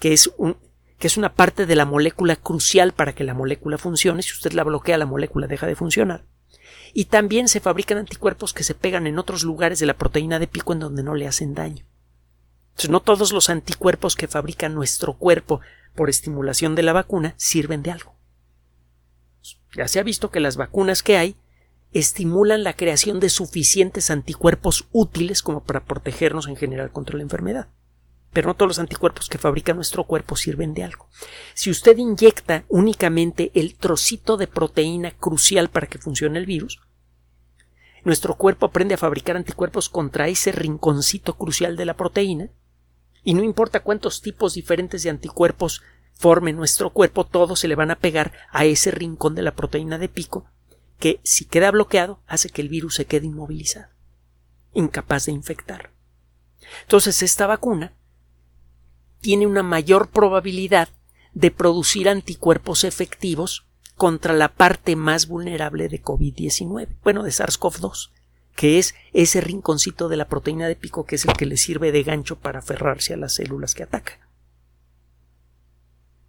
que 0.00 0.12
es 0.12 0.32
que 0.98 1.06
es 1.06 1.16
una 1.16 1.34
parte 1.34 1.66
de 1.66 1.76
la 1.76 1.84
molécula 1.84 2.34
crucial 2.34 2.92
para 2.94 3.12
que 3.12 3.22
la 3.22 3.34
molécula 3.34 3.78
funcione. 3.78 4.22
Si 4.22 4.32
usted 4.32 4.54
la 4.54 4.64
bloquea, 4.64 4.98
la 4.98 5.06
molécula 5.06 5.46
deja 5.46 5.68
de 5.68 5.76
funcionar. 5.76 6.24
Y 6.94 7.06
también 7.06 7.48
se 7.48 7.60
fabrican 7.60 7.98
anticuerpos 7.98 8.54
que 8.54 8.64
se 8.64 8.74
pegan 8.74 9.06
en 9.06 9.18
otros 9.18 9.42
lugares 9.42 9.80
de 9.80 9.86
la 9.86 9.98
proteína 9.98 10.38
de 10.38 10.46
pico 10.46 10.72
en 10.72 10.78
donde 10.78 11.02
no 11.02 11.14
le 11.14 11.26
hacen 11.26 11.54
daño. 11.54 11.84
Entonces, 12.70 12.90
no 12.90 13.00
todos 13.00 13.32
los 13.32 13.50
anticuerpos 13.50 14.16
que 14.16 14.28
fabrica 14.28 14.68
nuestro 14.68 15.14
cuerpo 15.14 15.60
por 15.94 16.08
estimulación 16.08 16.74
de 16.74 16.82
la 16.82 16.92
vacuna 16.92 17.34
sirven 17.36 17.82
de 17.82 17.90
algo. 17.90 18.14
Ya 19.76 19.88
se 19.88 19.98
ha 19.98 20.02
visto 20.02 20.30
que 20.30 20.40
las 20.40 20.56
vacunas 20.56 21.02
que 21.02 21.16
hay 21.16 21.36
estimulan 21.92 22.64
la 22.64 22.74
creación 22.74 23.20
de 23.20 23.28
suficientes 23.28 24.10
anticuerpos 24.10 24.88
útiles 24.92 25.42
como 25.42 25.62
para 25.62 25.84
protegernos 25.84 26.48
en 26.48 26.56
general 26.56 26.90
contra 26.90 27.16
la 27.16 27.22
enfermedad. 27.22 27.68
Pero 28.32 28.48
no 28.48 28.54
todos 28.54 28.70
los 28.70 28.78
anticuerpos 28.80 29.28
que 29.28 29.38
fabrica 29.38 29.74
nuestro 29.74 30.04
cuerpo 30.04 30.34
sirven 30.34 30.74
de 30.74 30.82
algo. 30.82 31.08
Si 31.54 31.70
usted 31.70 31.96
inyecta 31.96 32.64
únicamente 32.68 33.52
el 33.54 33.76
trocito 33.76 34.36
de 34.36 34.48
proteína 34.48 35.12
crucial 35.12 35.70
para 35.70 35.86
que 35.86 35.98
funcione 35.98 36.40
el 36.40 36.46
virus, 36.46 36.80
nuestro 38.04 38.34
cuerpo 38.34 38.66
aprende 38.66 38.94
a 38.94 38.98
fabricar 38.98 39.36
anticuerpos 39.36 39.88
contra 39.88 40.28
ese 40.28 40.52
rinconcito 40.52 41.34
crucial 41.34 41.76
de 41.76 41.84
la 41.84 41.96
proteína, 41.96 42.50
y 43.22 43.34
no 43.34 43.42
importa 43.42 43.80
cuántos 43.80 44.20
tipos 44.20 44.54
diferentes 44.54 45.02
de 45.02 45.10
anticuerpos 45.10 45.82
forme 46.12 46.52
nuestro 46.52 46.90
cuerpo, 46.90 47.24
todos 47.24 47.60
se 47.60 47.68
le 47.68 47.74
van 47.74 47.90
a 47.90 47.98
pegar 47.98 48.32
a 48.50 48.64
ese 48.64 48.90
rincón 48.90 49.34
de 49.34 49.42
la 49.42 49.54
proteína 49.54 49.98
de 49.98 50.08
pico 50.08 50.46
que 50.98 51.20
si 51.22 51.44
queda 51.44 51.70
bloqueado 51.70 52.20
hace 52.26 52.48
que 52.48 52.62
el 52.62 52.68
virus 52.68 52.94
se 52.94 53.04
quede 53.04 53.26
inmovilizado, 53.26 53.88
incapaz 54.72 55.26
de 55.26 55.32
infectar. 55.32 55.90
Entonces 56.82 57.22
esta 57.22 57.46
vacuna 57.46 57.92
tiene 59.20 59.46
una 59.46 59.62
mayor 59.62 60.08
probabilidad 60.10 60.88
de 61.32 61.50
producir 61.50 62.08
anticuerpos 62.08 62.84
efectivos 62.84 63.66
contra 63.96 64.32
la 64.32 64.48
parte 64.48 64.96
más 64.96 65.28
vulnerable 65.28 65.88
de 65.88 66.02
COVID-19, 66.02 66.88
bueno, 67.02 67.22
de 67.22 67.30
SARS-CoV-2, 67.30 68.10
que 68.56 68.78
es 68.78 68.94
ese 69.12 69.40
rinconcito 69.40 70.08
de 70.08 70.16
la 70.16 70.28
proteína 70.28 70.66
de 70.66 70.76
pico 70.76 71.06
que 71.06 71.16
es 71.16 71.24
el 71.24 71.34
que 71.34 71.46
le 71.46 71.56
sirve 71.56 71.92
de 71.92 72.02
gancho 72.02 72.36
para 72.36 72.60
aferrarse 72.60 73.14
a 73.14 73.16
las 73.16 73.34
células 73.34 73.74
que 73.74 73.82
ataca. 73.82 74.18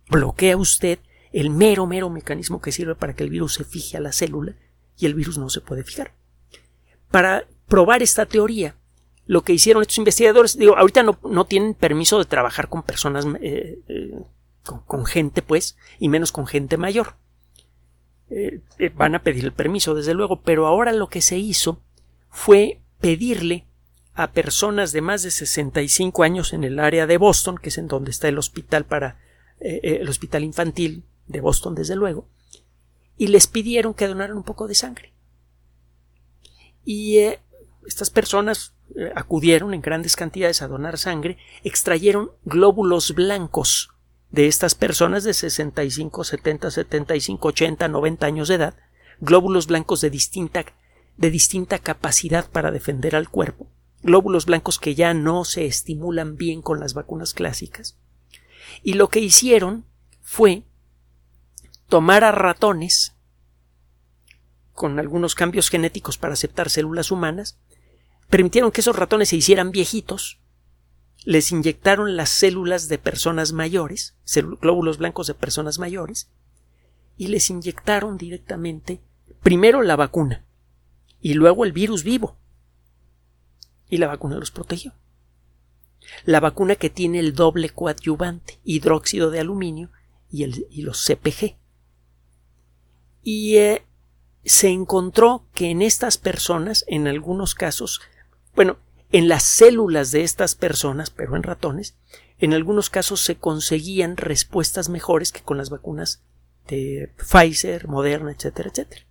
Bloquea 0.09 0.57
usted 0.57 0.99
el 1.31 1.49
mero, 1.49 1.85
mero 1.85 2.09
mecanismo 2.09 2.61
que 2.61 2.71
sirve 2.71 2.95
para 2.95 3.13
que 3.13 3.23
el 3.23 3.29
virus 3.29 3.55
se 3.55 3.65
fije 3.65 3.97
a 3.97 3.99
la 3.99 4.13
célula 4.13 4.55
y 4.97 5.05
el 5.05 5.15
virus 5.15 5.37
no 5.37 5.49
se 5.49 5.59
puede 5.59 5.83
fijar. 5.83 6.13
Para 7.11 7.45
probar 7.67 8.01
esta 8.01 8.25
teoría, 8.25 8.77
lo 9.25 9.43
que 9.43 9.53
hicieron 9.53 9.81
estos 9.81 9.97
investigadores, 9.97 10.57
digo, 10.57 10.77
ahorita 10.77 11.03
no, 11.03 11.19
no 11.29 11.45
tienen 11.45 11.73
permiso 11.73 12.19
de 12.19 12.25
trabajar 12.25 12.69
con 12.69 12.83
personas, 12.83 13.25
eh, 13.41 13.79
eh, 13.87 14.23
con, 14.63 15.05
gente, 15.05 15.41
pues, 15.41 15.77
y 15.99 16.09
menos 16.09 16.31
con 16.31 16.47
gente 16.47 16.77
mayor. 16.77 17.15
Eh, 18.29 18.61
van 18.95 19.15
a 19.15 19.23
pedir 19.23 19.45
el 19.45 19.53
permiso, 19.53 19.95
desde 19.95 20.13
luego, 20.13 20.41
pero 20.41 20.67
ahora 20.67 20.91
lo 20.91 21.07
que 21.07 21.21
se 21.21 21.37
hizo 21.37 21.81
fue 22.29 22.81
pedirle 22.99 23.65
a 24.13 24.31
personas 24.31 24.91
de 24.91 25.01
más 25.01 25.23
de 25.23 25.31
65 25.31 26.23
años 26.23 26.53
en 26.53 26.63
el 26.63 26.79
área 26.79 27.05
de 27.05 27.17
Boston, 27.17 27.57
que 27.57 27.69
es 27.69 27.77
en 27.77 27.87
donde 27.87 28.11
está 28.11 28.27
el 28.27 28.37
hospital 28.37 28.85
para 28.85 29.19
el 29.59 30.07
hospital 30.09 30.43
infantil 30.43 31.03
de 31.27 31.41
Boston, 31.41 31.75
desde 31.75 31.95
luego, 31.95 32.27
y 33.17 33.27
les 33.27 33.47
pidieron 33.47 33.93
que 33.93 34.07
donaran 34.07 34.37
un 34.37 34.43
poco 34.43 34.67
de 34.67 34.75
sangre. 34.75 35.13
Y 36.83 37.17
eh, 37.17 37.39
estas 37.87 38.09
personas 38.09 38.75
eh, 38.95 39.11
acudieron 39.15 39.73
en 39.73 39.81
grandes 39.81 40.15
cantidades 40.15 40.61
a 40.61 40.67
donar 40.67 40.97
sangre, 40.97 41.37
extrayeron 41.63 42.31
glóbulos 42.43 43.13
blancos 43.15 43.89
de 44.35 44.47
estas 44.47 44.75
personas 44.75 45.23
de 45.23 45.33
65, 45.33 46.25
70, 46.25 46.69
75, 46.69 47.47
80, 47.47 47.87
90 47.87 48.25
años 48.25 48.49
de 48.49 48.55
edad, 48.55 48.75
glóbulos 49.21 49.65
blancos 49.65 50.01
de 50.01 50.09
distinta, 50.09 50.65
de 51.15 51.31
distinta 51.31 51.79
capacidad 51.79 52.51
para 52.51 52.71
defender 52.71 53.15
al 53.15 53.29
cuerpo, 53.29 53.69
glóbulos 54.03 54.45
blancos 54.45 54.77
que 54.77 54.93
ya 54.93 55.13
no 55.13 55.45
se 55.45 55.65
estimulan 55.65 56.35
bien 56.35 56.61
con 56.61 56.81
las 56.81 56.93
vacunas 56.93 57.33
clásicas. 57.33 57.97
Y 58.83 58.95
lo 58.95 59.07
que 59.07 59.21
hicieron 59.21 59.85
fue 60.21 60.63
tomar 61.87 62.25
a 62.25 62.33
ratones 62.33 63.15
con 64.73 64.99
algunos 64.99 65.33
cambios 65.33 65.69
genéticos 65.69 66.17
para 66.17 66.33
aceptar 66.33 66.69
células 66.69 67.09
humanas, 67.09 67.57
permitieron 68.29 68.73
que 68.73 68.81
esos 68.81 68.97
ratones 68.97 69.29
se 69.29 69.37
hicieran 69.37 69.71
viejitos, 69.71 70.41
les 71.25 71.51
inyectaron 71.51 72.15
las 72.15 72.29
células 72.29 72.87
de 72.87 72.97
personas 72.97 73.51
mayores, 73.51 74.15
glóbulos 74.61 74.97
blancos 74.97 75.27
de 75.27 75.33
personas 75.33 75.79
mayores, 75.79 76.29
y 77.17 77.27
les 77.27 77.49
inyectaron 77.49 78.17
directamente 78.17 79.01
primero 79.41 79.81
la 79.81 79.95
vacuna 79.95 80.45
y 81.19 81.33
luego 81.33 81.65
el 81.65 81.73
virus 81.73 82.03
vivo. 82.03 82.37
Y 83.89 83.97
la 83.97 84.07
vacuna 84.07 84.37
los 84.37 84.51
protegió. 84.51 84.93
La 86.23 86.39
vacuna 86.39 86.75
que 86.75 86.89
tiene 86.89 87.19
el 87.19 87.33
doble 87.33 87.69
coadyuvante, 87.69 88.59
hidróxido 88.63 89.31
de 89.31 89.39
aluminio 89.39 89.91
y, 90.29 90.43
el, 90.43 90.67
los 90.71 91.03
CPG 91.05 91.57
y 93.25 93.57
eh, 93.57 93.83
se 94.45 94.69
encontró 94.69 95.47
que 95.53 95.71
en 95.71 95.81
estas 95.81 96.17
personas, 96.17 96.85
en 96.87 97.07
algunos 97.07 97.55
casos, 97.55 97.99
bueno, 98.55 98.77
en 99.11 99.27
las 99.27 99.43
células 99.43 100.11
de 100.11 100.23
estas 100.23 100.55
personas, 100.55 101.09
pero 101.09 101.35
en 101.35 101.43
ratones, 101.43 101.95
en 102.39 102.53
algunos 102.53 102.89
casos 102.89 103.21
se 103.21 103.35
conseguían 103.35 104.17
respuestas 104.17 104.89
mejores 104.89 105.31
que 105.31 105.41
con 105.41 105.57
las 105.57 105.69
vacunas 105.69 106.21
de 106.67 107.11
Pfizer, 107.17 107.87
Moderna, 107.87 108.31
etcétera, 108.31 108.69
etcétera. 108.69 109.05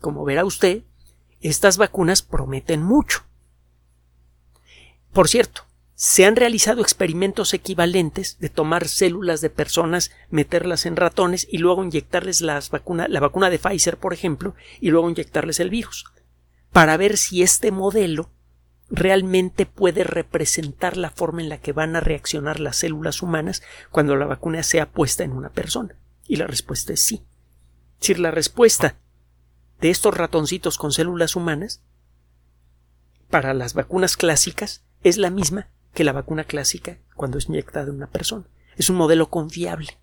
Como 0.00 0.24
verá 0.24 0.44
usted, 0.44 0.82
estas 1.40 1.76
vacunas 1.76 2.22
prometen 2.22 2.82
mucho. 2.82 3.24
Por 5.12 5.28
cierto, 5.28 5.62
se 5.94 6.24
han 6.24 6.36
realizado 6.36 6.82
experimentos 6.82 7.54
equivalentes 7.54 8.38
de 8.40 8.48
tomar 8.48 8.88
células 8.88 9.40
de 9.40 9.50
personas, 9.50 10.10
meterlas 10.30 10.86
en 10.86 10.96
ratones 10.96 11.46
y 11.50 11.58
luego 11.58 11.84
inyectarles 11.84 12.42
vacuna, 12.70 13.06
la 13.08 13.20
vacuna 13.20 13.50
de 13.50 13.58
Pfizer, 13.58 13.98
por 13.98 14.12
ejemplo, 14.12 14.54
y 14.80 14.90
luego 14.90 15.10
inyectarles 15.10 15.60
el 15.60 15.70
virus, 15.70 16.06
para 16.72 16.96
ver 16.96 17.16
si 17.16 17.42
este 17.42 17.70
modelo 17.70 18.30
realmente 18.90 19.66
puede 19.66 20.04
representar 20.04 20.96
la 20.96 21.10
forma 21.10 21.40
en 21.40 21.48
la 21.48 21.58
que 21.58 21.72
van 21.72 21.96
a 21.96 22.00
reaccionar 22.00 22.60
las 22.60 22.76
células 22.76 23.22
humanas 23.22 23.62
cuando 23.90 24.16
la 24.16 24.26
vacuna 24.26 24.62
sea 24.62 24.90
puesta 24.90 25.24
en 25.24 25.32
una 25.32 25.50
persona. 25.50 25.96
Y 26.26 26.36
la 26.36 26.46
respuesta 26.46 26.92
es 26.92 27.00
sí. 27.00 27.22
Es 28.00 28.18
la 28.18 28.30
respuesta 28.30 28.96
de 29.80 29.90
estos 29.90 30.16
ratoncitos 30.16 30.78
con 30.78 30.92
células 30.92 31.36
humanas 31.36 31.82
para 33.30 33.54
las 33.54 33.72
vacunas 33.72 34.16
clásicas 34.16 34.84
es 35.02 35.16
la 35.16 35.30
misma 35.30 35.68
que 35.94 36.04
la 36.04 36.12
vacuna 36.12 36.44
clásica 36.44 36.98
cuando 37.16 37.38
es 37.38 37.48
inyectada 37.48 37.88
en 37.88 37.96
una 37.96 38.06
persona. 38.06 38.44
Es 38.76 38.90
un 38.90 38.96
modelo 38.96 39.30
confiable. 39.30 39.98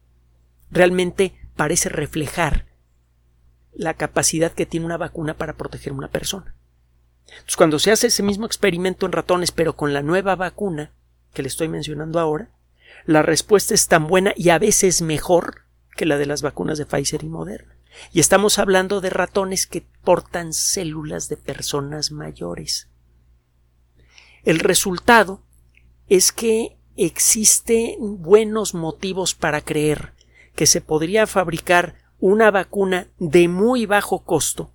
Realmente 0.72 1.34
parece 1.56 1.90
reflejar 1.90 2.66
la 3.72 3.94
capacidad 3.94 4.52
que 4.52 4.66
tiene 4.66 4.86
una 4.86 4.98
vacuna 4.98 5.36
para 5.36 5.54
proteger 5.54 5.94
a 5.94 5.96
una 5.96 6.10
persona. 6.10 6.56
Cuando 7.58 7.80
se 7.80 7.92
hace 7.92 8.08
ese 8.08 8.24
mismo 8.24 8.46
experimento 8.46 9.06
en 9.06 9.12
ratones, 9.12 9.52
pero 9.52 9.76
con 9.76 9.94
la 9.94 10.02
nueva 10.02 10.36
vacuna 10.36 10.92
que 11.34 11.42
le 11.42 11.48
estoy 11.48 11.68
mencionando 11.68 12.20
ahora, 12.20 12.50
la 13.06 13.22
respuesta 13.22 13.74
es 13.74 13.88
tan 13.88 14.08
buena 14.08 14.34
y 14.36 14.50
a 14.50 14.60
veces 14.60 15.02
mejor 15.02 15.66
que 15.96 16.06
la 16.06 16.18
de 16.18 16.26
las 16.26 16.42
vacunas 16.42 16.78
de 16.78 16.86
Pfizer 16.86 17.24
y 17.24 17.30
Moderna. 17.30 17.76
Y 18.14 18.20
estamos 18.20 18.60
hablando 18.60 19.02
de 19.02 19.10
ratones 19.10 19.68
que 19.68 19.86
portan 20.04 20.54
células 20.54 21.28
de 21.28 21.38
personas 21.38 22.12
mayores. 22.12 22.88
El 24.44 24.60
resultado 24.60 25.44
es 26.08 26.32
que 26.32 26.78
existen 26.96 28.22
buenos 28.22 28.74
motivos 28.74 29.36
para 29.36 29.62
creer 29.62 30.14
que 30.56 30.66
se 30.66 30.82
podría 30.82 31.28
fabricar 31.28 31.96
una 32.20 32.52
vacuna 32.52 33.08
de 33.18 33.48
muy 33.48 33.86
bajo 33.86 34.24
costo 34.24 34.74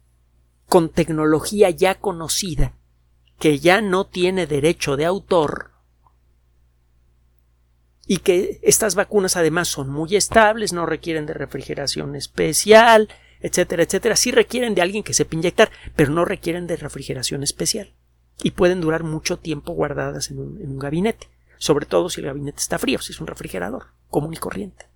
con 0.74 0.88
tecnología 0.88 1.70
ya 1.70 1.94
conocida 1.94 2.74
que 3.38 3.60
ya 3.60 3.80
no 3.80 4.08
tiene 4.08 4.48
derecho 4.48 4.96
de 4.96 5.04
autor 5.04 5.70
y 8.08 8.16
que 8.16 8.58
estas 8.60 8.96
vacunas 8.96 9.36
además 9.36 9.68
son 9.68 9.88
muy 9.88 10.16
estables, 10.16 10.72
no 10.72 10.84
requieren 10.84 11.26
de 11.26 11.34
refrigeración 11.34 12.16
especial, 12.16 13.08
etcétera, 13.38 13.84
etcétera. 13.84 14.16
Sí 14.16 14.32
requieren 14.32 14.74
de 14.74 14.82
alguien 14.82 15.04
que 15.04 15.14
sepa 15.14 15.36
inyectar, 15.36 15.70
pero 15.94 16.10
no 16.10 16.24
requieren 16.24 16.66
de 16.66 16.74
refrigeración 16.74 17.44
especial 17.44 17.94
y 18.42 18.50
pueden 18.50 18.80
durar 18.80 19.04
mucho 19.04 19.38
tiempo 19.38 19.74
guardadas 19.74 20.32
en 20.32 20.40
un, 20.40 20.60
en 20.60 20.72
un 20.72 20.80
gabinete, 20.80 21.28
sobre 21.56 21.86
todo 21.86 22.10
si 22.10 22.20
el 22.20 22.26
gabinete 22.26 22.58
está 22.58 22.80
frío, 22.80 23.00
si 23.00 23.12
es 23.12 23.20
un 23.20 23.28
refrigerador 23.28 23.92
común 24.10 24.34
y 24.34 24.38
corriente. 24.38 24.88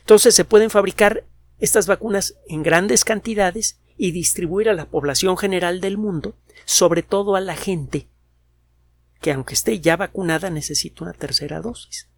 Entonces 0.00 0.34
se 0.34 0.44
pueden 0.44 0.68
fabricar 0.68 1.22
estas 1.60 1.86
vacunas 1.86 2.34
en 2.48 2.64
grandes 2.64 3.04
cantidades 3.04 3.78
y 3.96 4.12
distribuir 4.12 4.68
a 4.68 4.74
la 4.74 4.86
población 4.86 5.36
general 5.36 5.80
del 5.80 5.98
mundo, 5.98 6.34
sobre 6.64 7.02
todo 7.02 7.36
a 7.36 7.40
la 7.40 7.56
gente 7.56 8.08
que 9.20 9.32
aunque 9.32 9.54
esté 9.54 9.80
ya 9.80 9.96
vacunada 9.96 10.50
necesita 10.50 11.04
una 11.04 11.12
tercera 11.12 11.60
dosis. 11.60 12.08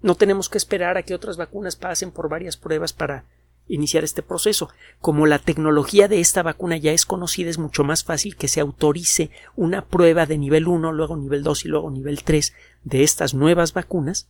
No 0.00 0.14
tenemos 0.14 0.48
que 0.48 0.58
esperar 0.58 0.96
a 0.96 1.02
que 1.02 1.14
otras 1.14 1.36
vacunas 1.36 1.76
pasen 1.76 2.10
por 2.10 2.28
varias 2.28 2.56
pruebas 2.56 2.92
para 2.92 3.24
iniciar 3.66 4.04
este 4.04 4.22
proceso. 4.22 4.68
Como 5.00 5.26
la 5.26 5.38
tecnología 5.38 6.08
de 6.08 6.20
esta 6.20 6.42
vacuna 6.42 6.76
ya 6.76 6.92
es 6.92 7.06
conocida, 7.06 7.50
es 7.50 7.58
mucho 7.58 7.84
más 7.84 8.04
fácil 8.04 8.36
que 8.36 8.48
se 8.48 8.60
autorice 8.60 9.30
una 9.56 9.86
prueba 9.86 10.26
de 10.26 10.38
nivel 10.38 10.68
1, 10.68 10.92
luego 10.92 11.16
nivel 11.16 11.42
2 11.42 11.64
y 11.64 11.68
luego 11.68 11.90
nivel 11.90 12.22
3 12.22 12.52
de 12.82 13.02
estas 13.02 13.34
nuevas 13.34 13.72
vacunas 13.72 14.28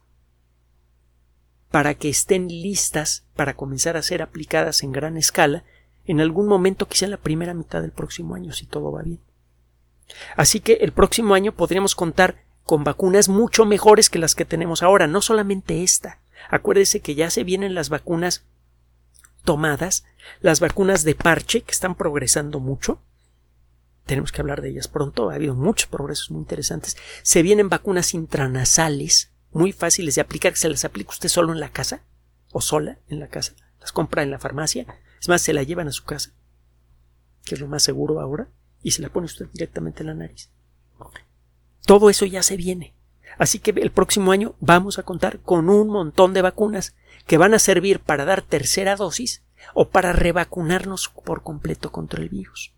para 1.70 1.94
que 1.94 2.08
estén 2.08 2.46
listas 2.46 3.26
para 3.34 3.54
comenzar 3.54 3.96
a 3.96 4.02
ser 4.02 4.22
aplicadas 4.22 4.84
en 4.84 4.92
gran 4.92 5.16
escala 5.16 5.64
en 6.06 6.20
algún 6.20 6.46
momento, 6.46 6.86
quizá 6.86 7.06
en 7.06 7.12
la 7.12 7.16
primera 7.16 7.54
mitad 7.54 7.80
del 7.80 7.92
próximo 7.92 8.34
año, 8.34 8.52
si 8.52 8.66
todo 8.66 8.92
va 8.92 9.02
bien. 9.02 9.20
Así 10.36 10.60
que 10.60 10.74
el 10.74 10.92
próximo 10.92 11.34
año 11.34 11.52
podríamos 11.52 11.94
contar 11.94 12.44
con 12.64 12.84
vacunas 12.84 13.28
mucho 13.28 13.64
mejores 13.64 14.10
que 14.10 14.18
las 14.18 14.34
que 14.34 14.44
tenemos 14.44 14.82
ahora, 14.82 15.06
no 15.06 15.20
solamente 15.20 15.82
esta. 15.82 16.20
Acuérdese 16.50 17.00
que 17.00 17.14
ya 17.14 17.30
se 17.30 17.44
vienen 17.44 17.74
las 17.74 17.88
vacunas 17.88 18.44
tomadas, 19.44 20.04
las 20.40 20.60
vacunas 20.60 21.04
de 21.04 21.14
parche, 21.14 21.62
que 21.62 21.72
están 21.72 21.94
progresando 21.94 22.60
mucho. 22.60 23.00
Tenemos 24.06 24.32
que 24.32 24.40
hablar 24.40 24.60
de 24.60 24.70
ellas 24.70 24.88
pronto, 24.88 25.30
ha 25.30 25.34
habido 25.34 25.54
muchos 25.54 25.88
progresos 25.88 26.30
muy 26.30 26.40
interesantes. 26.40 26.96
Se 27.22 27.42
vienen 27.42 27.70
vacunas 27.70 28.12
intranasales, 28.12 29.30
muy 29.52 29.72
fáciles 29.72 30.14
de 30.14 30.20
aplicar, 30.20 30.52
que 30.52 30.58
se 30.58 30.68
las 30.68 30.84
aplica 30.84 31.10
usted 31.10 31.28
solo 31.28 31.52
en 31.52 31.60
la 31.60 31.70
casa, 31.70 32.02
o 32.52 32.60
sola 32.60 32.98
en 33.08 33.20
la 33.20 33.28
casa, 33.28 33.54
las 33.80 33.92
compra 33.92 34.22
en 34.22 34.30
la 34.30 34.38
farmacia, 34.38 34.86
es 35.24 35.28
más, 35.30 35.40
se 35.40 35.54
la 35.54 35.62
llevan 35.62 35.88
a 35.88 35.92
su 35.92 36.04
casa, 36.04 36.34
que 37.46 37.54
es 37.54 37.60
lo 37.62 37.66
más 37.66 37.82
seguro 37.82 38.20
ahora, 38.20 38.50
y 38.82 38.90
se 38.90 39.00
la 39.00 39.08
pone 39.08 39.24
usted 39.24 39.46
directamente 39.54 40.02
en 40.02 40.08
la 40.08 40.14
nariz. 40.14 40.50
Todo 41.86 42.10
eso 42.10 42.26
ya 42.26 42.42
se 42.42 42.58
viene. 42.58 42.94
Así 43.38 43.58
que 43.58 43.70
el 43.70 43.90
próximo 43.90 44.32
año 44.32 44.54
vamos 44.60 44.98
a 44.98 45.02
contar 45.02 45.40
con 45.40 45.70
un 45.70 45.88
montón 45.88 46.34
de 46.34 46.42
vacunas 46.42 46.94
que 47.26 47.38
van 47.38 47.54
a 47.54 47.58
servir 47.58 48.00
para 48.00 48.26
dar 48.26 48.42
tercera 48.42 48.96
dosis 48.96 49.42
o 49.72 49.88
para 49.88 50.12
revacunarnos 50.12 51.08
por 51.08 51.42
completo 51.42 51.90
contra 51.90 52.20
el 52.20 52.28
virus. 52.28 52.74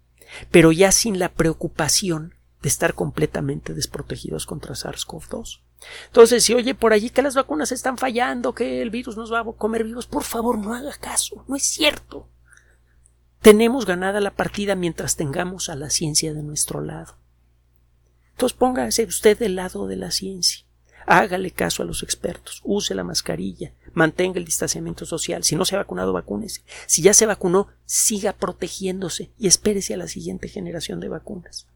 Pero 0.53 0.71
ya 0.71 0.93
sin 0.93 1.19
la 1.19 1.31
preocupación 1.31 2.37
de 2.63 2.69
estar 2.69 2.95
completamente 2.95 3.75
desprotegidos 3.75 4.47
contra 4.47 4.77
SARS-CoV-2. 4.77 5.63
Entonces, 6.07 6.45
si 6.45 6.55
oye 6.55 6.77
por 6.77 6.93
allí 6.93 7.11
que 7.11 7.23
las 7.23 7.35
vacunas 7.35 7.73
están 7.73 7.99
fallando, 7.99 8.55
que 8.55 8.83
el 8.83 8.91
virus 8.91 9.17
nos 9.17 9.33
va 9.33 9.41
a 9.41 9.45
comer 9.45 9.83
vivos, 9.83 10.07
por 10.07 10.23
favor 10.23 10.59
no 10.59 10.75
haga 10.75 10.93
caso, 10.93 11.45
no 11.49 11.57
es 11.57 11.65
cierto. 11.65 12.29
Tenemos 13.41 13.87
ganada 13.87 14.21
la 14.21 14.33
partida 14.33 14.75
mientras 14.75 15.17
tengamos 15.17 15.69
a 15.69 15.77
la 15.77 15.91
ciencia 15.91 16.35
de 16.35 16.43
nuestro 16.43 16.81
lado. 16.81 17.17
Entonces 18.33 18.59
póngase 18.59 19.05
usted 19.05 19.39
del 19.39 19.57
lado 19.57 19.87
de 19.87 19.97
la 19.97 20.11
ciencia. 20.11 20.67
Hágale 21.07 21.53
caso 21.53 21.83
a 21.83 21.87
los 21.87 22.03
expertos, 22.03 22.61
use 22.65 22.93
la 22.95 23.05
mascarilla, 23.05 23.73
mantenga 23.95 24.39
el 24.39 24.45
distanciamiento 24.45 25.07
social. 25.07 25.45
Si 25.45 25.55
no 25.55 25.65
se 25.65 25.77
ha 25.77 25.79
vacunado, 25.79 26.13
vacúnese. 26.13 26.63
Si 26.87 27.01
ya 27.01 27.15
se 27.15 27.27
vacunó, 27.27 27.69
siga 27.85 28.33
protegiéndose 28.33 29.31
y 29.39 29.47
espérese 29.47 29.95
a 29.95 29.99
la 29.99 30.09
siguiente 30.09 30.49
generación 30.49 30.99
de 30.99 31.09
vacunas. 31.09 31.69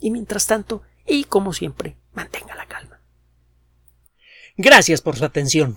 Y 0.00 0.10
mientras 0.10 0.48
tanto, 0.48 0.82
y 1.06 1.24
como 1.24 1.52
siempre, 1.52 1.96
mantenga 2.12 2.56
la 2.56 2.66
calma. 2.66 3.00
Gracias 4.56 5.00
por 5.00 5.16
su 5.16 5.24
atención. 5.24 5.76